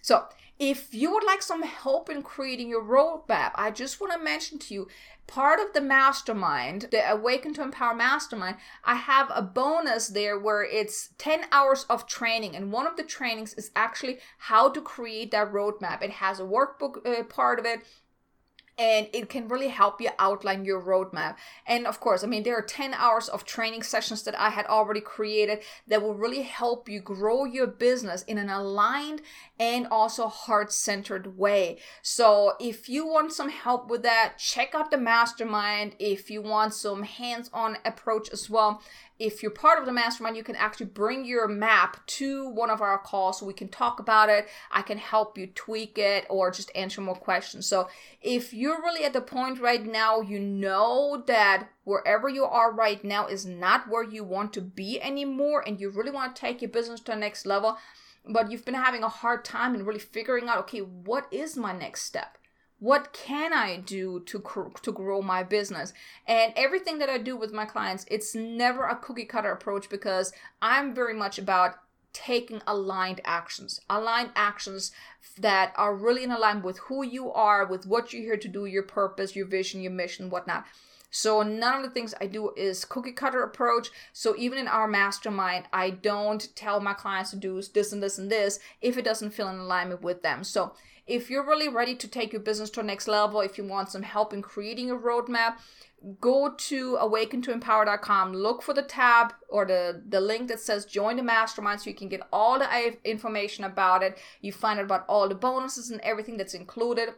So 0.01 0.25
if 0.59 0.93
you 0.93 1.11
would 1.13 1.23
like 1.23 1.41
some 1.41 1.63
help 1.63 2.09
in 2.09 2.21
creating 2.21 2.69
your 2.69 2.83
roadmap, 2.83 3.51
I 3.55 3.71
just 3.71 4.01
want 4.01 4.11
to 4.11 4.19
mention 4.19 4.59
to 4.59 4.73
you 4.73 4.87
part 5.25 5.59
of 5.59 5.73
the 5.73 5.79
mastermind, 5.79 6.87
the 6.91 7.09
Awaken 7.09 7.53
to 7.53 7.61
Empower 7.61 7.95
mastermind, 7.95 8.57
I 8.83 8.95
have 8.95 9.31
a 9.33 9.41
bonus 9.41 10.07
there 10.09 10.37
where 10.37 10.63
it's 10.63 11.11
10 11.17 11.45
hours 11.51 11.85
of 11.89 12.07
training. 12.07 12.55
And 12.55 12.73
one 12.73 12.87
of 12.87 12.97
the 12.97 13.03
trainings 13.03 13.53
is 13.53 13.71
actually 13.75 14.19
how 14.37 14.69
to 14.69 14.81
create 14.81 15.31
that 15.31 15.53
roadmap. 15.53 16.01
It 16.01 16.11
has 16.11 16.39
a 16.39 16.43
workbook 16.43 17.07
uh, 17.07 17.23
part 17.23 17.59
of 17.59 17.65
it, 17.65 17.81
and 18.79 19.09
it 19.11 19.27
can 19.27 19.49
really 19.49 19.67
help 19.67 19.99
you 19.99 20.09
outline 20.17 20.63
your 20.63 20.81
roadmap. 20.81 21.35
And 21.67 21.85
of 21.85 21.99
course, 21.99 22.23
I 22.23 22.27
mean, 22.27 22.43
there 22.43 22.57
are 22.57 22.61
10 22.61 22.93
hours 22.93 23.27
of 23.27 23.43
training 23.43 23.83
sessions 23.83 24.23
that 24.23 24.39
I 24.39 24.49
had 24.49 24.65
already 24.67 25.01
created 25.01 25.59
that 25.87 26.01
will 26.01 26.15
really 26.15 26.43
help 26.43 26.87
you 26.87 27.01
grow 27.01 27.43
your 27.43 27.67
business 27.67 28.23
in 28.23 28.37
an 28.37 28.49
aligned 28.49 29.21
and 29.59 29.85
also 29.87 30.27
heart 30.27 30.71
centered 30.71 31.37
way. 31.37 31.79
So, 32.01 32.53
if 32.59 32.87
you 32.87 33.05
want 33.05 33.33
some 33.33 33.49
help 33.49 33.89
with 33.89 34.03
that, 34.03 34.35
check 34.37 34.73
out 34.73 34.91
the 34.91 34.97
mastermind. 34.97 35.95
If 35.99 36.31
you 36.31 36.41
want 36.41 36.73
some 36.73 37.03
hands 37.03 37.49
on 37.53 37.77
approach 37.83 38.29
as 38.31 38.49
well, 38.49 38.81
if 39.19 39.43
you're 39.43 39.51
part 39.51 39.79
of 39.79 39.85
the 39.85 39.91
mastermind, 39.91 40.37
you 40.37 40.43
can 40.45 40.55
actually 40.55 40.85
bring 40.85 41.25
your 41.25 41.45
map 41.45 42.05
to 42.07 42.49
one 42.49 42.69
of 42.69 42.81
our 42.81 42.97
calls 42.97 43.37
so 43.37 43.45
we 43.45 43.53
can 43.53 43.67
talk 43.67 43.99
about 43.99 44.29
it. 44.29 44.47
I 44.71 44.81
can 44.81 44.97
help 44.97 45.37
you 45.37 45.47
tweak 45.47 45.97
it 45.97 46.25
or 46.29 46.51
just 46.51 46.71
answer 46.73 47.01
more 47.01 47.15
questions. 47.15 47.67
So, 47.67 47.89
if 48.21 48.53
you're 48.53 48.81
really 48.81 49.03
at 49.03 49.11
the 49.11 49.21
point 49.21 49.59
right 49.59 49.85
now, 49.85 50.21
you 50.21 50.39
know 50.39 51.21
that 51.27 51.67
wherever 51.83 52.29
you 52.29 52.45
are 52.45 52.71
right 52.71 53.03
now 53.03 53.27
is 53.27 53.45
not 53.45 53.89
where 53.89 54.03
you 54.03 54.23
want 54.23 54.53
to 54.53 54.61
be 54.61 55.01
anymore, 55.01 55.63
and 55.67 55.79
you 55.79 55.89
really 55.89 56.11
want 56.11 56.35
to 56.35 56.39
take 56.39 56.61
your 56.61 56.71
business 56.71 57.01
to 57.01 57.11
the 57.11 57.17
next 57.17 57.45
level, 57.45 57.77
but 58.25 58.49
you've 58.49 58.65
been 58.65 58.73
having 58.73 59.03
a 59.03 59.09
hard 59.09 59.43
time 59.43 59.75
and 59.75 59.85
really 59.85 59.99
figuring 59.99 60.47
out, 60.47 60.59
okay, 60.59 60.79
what 60.79 61.27
is 61.31 61.57
my 61.57 61.77
next 61.77 62.03
step? 62.03 62.38
What 62.79 63.13
can 63.13 63.53
i 63.53 63.77
do 63.77 64.21
to 64.21 64.41
to 64.81 64.91
grow 64.91 65.21
my 65.21 65.43
business 65.43 65.93
and 66.27 66.53
everything 66.55 66.97
that 66.99 67.09
i 67.09 67.17
do 67.17 67.35
with 67.35 67.51
my 67.51 67.65
clients 67.65 68.05
it's 68.09 68.33
never 68.33 68.85
a 68.85 68.95
cookie 68.95 69.25
cutter 69.25 69.51
approach 69.51 69.89
because 69.89 70.31
i'm 70.61 70.93
very 70.93 71.13
much 71.13 71.37
about 71.37 71.75
taking 72.11 72.61
aligned 72.65 73.21
actions 73.23 73.81
aligned 73.89 74.31
actions 74.35 74.91
that 75.37 75.73
are 75.75 75.95
really 75.95 76.23
in 76.23 76.31
alignment 76.31 76.65
with 76.65 76.79
who 76.79 77.03
you 77.03 77.31
are 77.31 77.65
with 77.65 77.85
what 77.85 78.11
you're 78.11 78.23
here 78.23 78.37
to 78.37 78.47
do 78.47 78.65
your 78.65 78.83
purpose 78.83 79.35
your 79.35 79.45
vision 79.45 79.81
your 79.81 79.91
mission 79.91 80.29
whatnot 80.29 80.65
so 81.11 81.41
none 81.41 81.75
of 81.75 81.83
the 81.83 81.89
things 81.89 82.13
I 82.21 82.27
do 82.27 82.51
is 82.55 82.85
cookie 82.85 83.11
cutter 83.11 83.43
approach. 83.43 83.89
So 84.13 84.35
even 84.37 84.59
in 84.59 84.67
our 84.67 84.87
mastermind, 84.87 85.65
I 85.73 85.89
don't 85.89 86.55
tell 86.55 86.79
my 86.79 86.93
clients 86.93 87.31
to 87.31 87.35
do 87.35 87.61
this 87.61 87.91
and 87.91 88.03
this 88.03 88.17
and 88.17 88.31
this 88.31 88.59
if 88.81 88.97
it 88.97 89.05
doesn't 89.05 89.31
feel 89.31 89.49
in 89.49 89.57
alignment 89.57 90.01
with 90.01 90.21
them. 90.21 90.43
So 90.43 90.73
if 91.09 91.29
you're 91.29 91.45
really 91.45 91.67
ready 91.67 91.95
to 91.95 92.07
take 92.07 92.31
your 92.31 92.41
business 92.41 92.69
to 92.69 92.81
the 92.81 92.85
next 92.85 93.07
level, 93.07 93.41
if 93.41 93.57
you 93.57 93.63
want 93.63 93.89
some 93.89 94.03
help 94.03 94.31
in 94.31 94.43
creating 94.43 94.91
a 94.91 94.95
roadmap, 94.95 95.55
go 96.21 96.53
to 96.55 96.95
awakentoempower.com 96.95 98.33
look 98.33 98.61
for 98.61 98.73
the 98.73 98.81
tab 98.81 99.33
or 99.49 99.65
the 99.65 100.01
the 100.07 100.21
link 100.21 100.47
that 100.47 100.57
says 100.57 100.85
join 100.85 101.17
the 101.17 101.23
mastermind 101.23 101.81
so 101.81 101.89
you 101.89 101.95
can 101.95 102.07
get 102.07 102.21
all 102.31 102.57
the 102.57 102.97
information 103.03 103.65
about 103.65 104.03
it. 104.03 104.17
You 104.39 104.53
find 104.53 104.79
out 104.79 104.85
about 104.85 105.05
all 105.09 105.27
the 105.27 105.35
bonuses 105.35 105.89
and 105.89 105.99
everything 106.01 106.37
that's 106.37 106.53
included. 106.53 107.09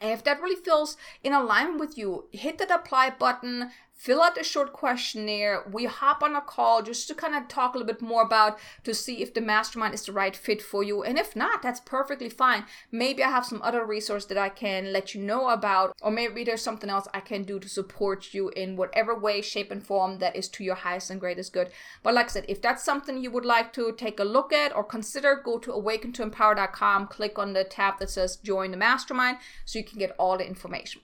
And 0.00 0.10
if 0.10 0.24
that 0.24 0.42
really 0.42 0.60
feels 0.60 0.96
in 1.22 1.32
alignment 1.32 1.78
with 1.78 1.96
you, 1.96 2.24
hit 2.32 2.58
that 2.58 2.72
apply 2.72 3.10
button, 3.10 3.70
fill 4.02 4.20
out 4.20 4.36
a 4.36 4.42
short 4.42 4.72
questionnaire. 4.72 5.64
We 5.70 5.84
hop 5.84 6.22
on 6.22 6.34
a 6.34 6.40
call 6.40 6.82
just 6.82 7.06
to 7.06 7.14
kind 7.14 7.36
of 7.36 7.46
talk 7.46 7.74
a 7.74 7.78
little 7.78 7.92
bit 7.92 8.02
more 8.02 8.22
about 8.22 8.58
to 8.82 8.94
see 8.94 9.22
if 9.22 9.32
the 9.32 9.40
mastermind 9.40 9.94
is 9.94 10.04
the 10.04 10.12
right 10.12 10.34
fit 10.34 10.60
for 10.60 10.82
you. 10.82 11.04
And 11.04 11.18
if 11.18 11.36
not, 11.36 11.62
that's 11.62 11.78
perfectly 11.78 12.28
fine. 12.28 12.64
Maybe 12.90 13.22
I 13.22 13.30
have 13.30 13.46
some 13.46 13.62
other 13.62 13.84
resource 13.84 14.24
that 14.26 14.38
I 14.38 14.48
can 14.48 14.92
let 14.92 15.14
you 15.14 15.22
know 15.22 15.50
about, 15.50 15.94
or 16.02 16.10
maybe 16.10 16.42
there's 16.42 16.62
something 16.62 16.90
else 16.90 17.06
I 17.14 17.20
can 17.20 17.44
do 17.44 17.60
to 17.60 17.68
support 17.68 18.34
you 18.34 18.48
in 18.50 18.76
whatever 18.76 19.16
way, 19.16 19.40
shape, 19.40 19.70
and 19.70 19.86
form 19.86 20.18
that 20.18 20.34
is 20.34 20.48
to 20.48 20.64
your 20.64 20.74
highest 20.74 21.10
and 21.10 21.20
greatest 21.20 21.52
good. 21.52 21.70
But 22.02 22.14
like 22.14 22.26
I 22.26 22.30
said, 22.30 22.46
if 22.48 22.60
that's 22.60 22.82
something 22.82 23.22
you 23.22 23.30
would 23.30 23.44
like 23.44 23.72
to 23.74 23.92
take 23.92 24.18
a 24.18 24.24
look 24.24 24.52
at 24.52 24.74
or 24.74 24.82
consider, 24.82 25.40
go 25.44 25.58
to 25.58 25.70
awakentoempower.com, 25.70 27.06
click 27.06 27.38
on 27.38 27.52
the 27.52 27.62
tab 27.62 28.00
that 28.00 28.10
says 28.10 28.36
join 28.36 28.72
the 28.72 28.76
mastermind 28.76 29.38
so 29.64 29.78
you 29.78 29.84
can 29.84 29.98
get 30.00 30.16
all 30.18 30.38
the 30.38 30.46
information. 30.46 31.02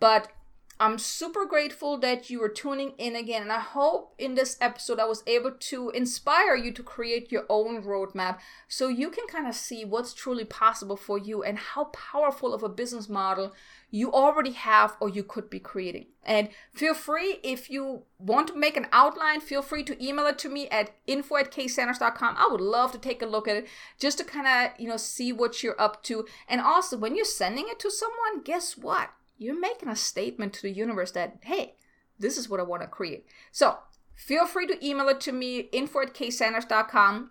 But 0.00 0.32
I'm 0.80 0.96
super 0.96 1.44
grateful 1.44 1.98
that 1.98 2.30
you 2.30 2.42
are 2.42 2.48
tuning 2.48 2.94
in 2.96 3.14
again. 3.14 3.42
And 3.42 3.52
I 3.52 3.58
hope 3.60 4.14
in 4.16 4.34
this 4.34 4.56
episode 4.62 4.98
I 4.98 5.04
was 5.04 5.22
able 5.26 5.50
to 5.50 5.90
inspire 5.90 6.56
you 6.56 6.72
to 6.72 6.82
create 6.82 7.30
your 7.30 7.44
own 7.50 7.82
roadmap 7.82 8.38
so 8.66 8.88
you 8.88 9.10
can 9.10 9.26
kind 9.26 9.46
of 9.46 9.54
see 9.54 9.84
what's 9.84 10.14
truly 10.14 10.46
possible 10.46 10.96
for 10.96 11.18
you 11.18 11.42
and 11.42 11.58
how 11.58 11.84
powerful 11.84 12.54
of 12.54 12.62
a 12.62 12.68
business 12.70 13.10
model 13.10 13.52
you 13.90 14.10
already 14.10 14.52
have 14.52 14.96
or 15.00 15.10
you 15.10 15.22
could 15.22 15.50
be 15.50 15.58
creating. 15.58 16.06
And 16.24 16.48
feel 16.72 16.94
free, 16.94 17.40
if 17.42 17.68
you 17.68 18.04
want 18.18 18.48
to 18.48 18.56
make 18.56 18.78
an 18.78 18.86
outline, 18.90 19.40
feel 19.40 19.60
free 19.60 19.84
to 19.84 20.02
email 20.02 20.26
it 20.28 20.38
to 20.38 20.48
me 20.48 20.66
at 20.70 20.92
info 21.06 21.36
at 21.36 21.52
ksanders.com. 21.52 22.36
I 22.38 22.48
would 22.50 22.60
love 22.62 22.92
to 22.92 22.98
take 22.98 23.20
a 23.20 23.26
look 23.26 23.46
at 23.46 23.56
it 23.56 23.68
just 23.98 24.16
to 24.16 24.24
kind 24.24 24.46
of, 24.46 24.80
you 24.80 24.88
know, 24.88 24.96
see 24.96 25.30
what 25.30 25.62
you're 25.62 25.78
up 25.78 26.02
to. 26.04 26.24
And 26.48 26.62
also, 26.62 26.96
when 26.96 27.16
you're 27.16 27.26
sending 27.26 27.66
it 27.68 27.78
to 27.80 27.90
someone, 27.90 28.42
guess 28.44 28.78
what? 28.78 29.10
You're 29.40 29.58
making 29.58 29.88
a 29.88 29.96
statement 29.96 30.52
to 30.52 30.62
the 30.62 30.70
universe 30.70 31.12
that, 31.12 31.38
hey, 31.42 31.74
this 32.18 32.36
is 32.36 32.48
what 32.48 32.60
I 32.60 32.62
want 32.62 32.82
to 32.82 32.88
create. 32.88 33.26
So 33.50 33.78
feel 34.14 34.46
free 34.46 34.66
to 34.66 34.86
email 34.86 35.08
it 35.08 35.20
to 35.22 35.32
me, 35.32 35.60
info 35.72 36.02
at 36.02 36.14
ksanders.com. 36.14 37.30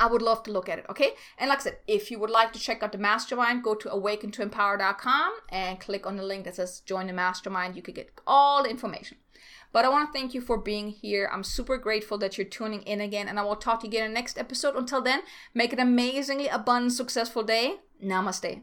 I 0.00 0.06
would 0.06 0.20
love 0.20 0.42
to 0.42 0.50
look 0.50 0.68
at 0.68 0.80
it, 0.80 0.86
okay? 0.90 1.12
And 1.38 1.48
like 1.48 1.60
I 1.60 1.62
said, 1.62 1.78
if 1.86 2.10
you 2.10 2.18
would 2.18 2.30
like 2.30 2.52
to 2.52 2.58
check 2.58 2.82
out 2.82 2.92
the 2.92 2.98
mastermind, 2.98 3.62
go 3.62 3.76
to 3.76 3.88
awakentoempower.com 3.88 5.32
and 5.50 5.80
click 5.80 6.06
on 6.06 6.16
the 6.16 6.24
link 6.24 6.44
that 6.44 6.56
says 6.56 6.80
join 6.80 7.06
the 7.06 7.12
mastermind. 7.12 7.76
You 7.76 7.82
could 7.82 7.94
get 7.94 8.10
all 8.26 8.64
the 8.64 8.70
information. 8.70 9.18
But 9.72 9.84
I 9.84 9.90
want 9.90 10.12
to 10.12 10.18
thank 10.18 10.34
you 10.34 10.40
for 10.40 10.58
being 10.58 10.88
here. 10.88 11.30
I'm 11.32 11.44
super 11.44 11.78
grateful 11.78 12.18
that 12.18 12.36
you're 12.36 12.46
tuning 12.46 12.82
in 12.82 13.00
again, 13.00 13.28
and 13.28 13.38
I 13.38 13.44
will 13.44 13.56
talk 13.56 13.80
to 13.80 13.86
you 13.86 13.90
again 13.90 14.06
in 14.06 14.10
the 14.10 14.14
next 14.14 14.38
episode. 14.38 14.74
Until 14.74 15.02
then, 15.02 15.20
make 15.54 15.72
an 15.72 15.78
amazingly 15.78 16.48
abundant, 16.48 16.94
successful 16.94 17.44
day. 17.44 17.76
Namaste. 18.02 18.62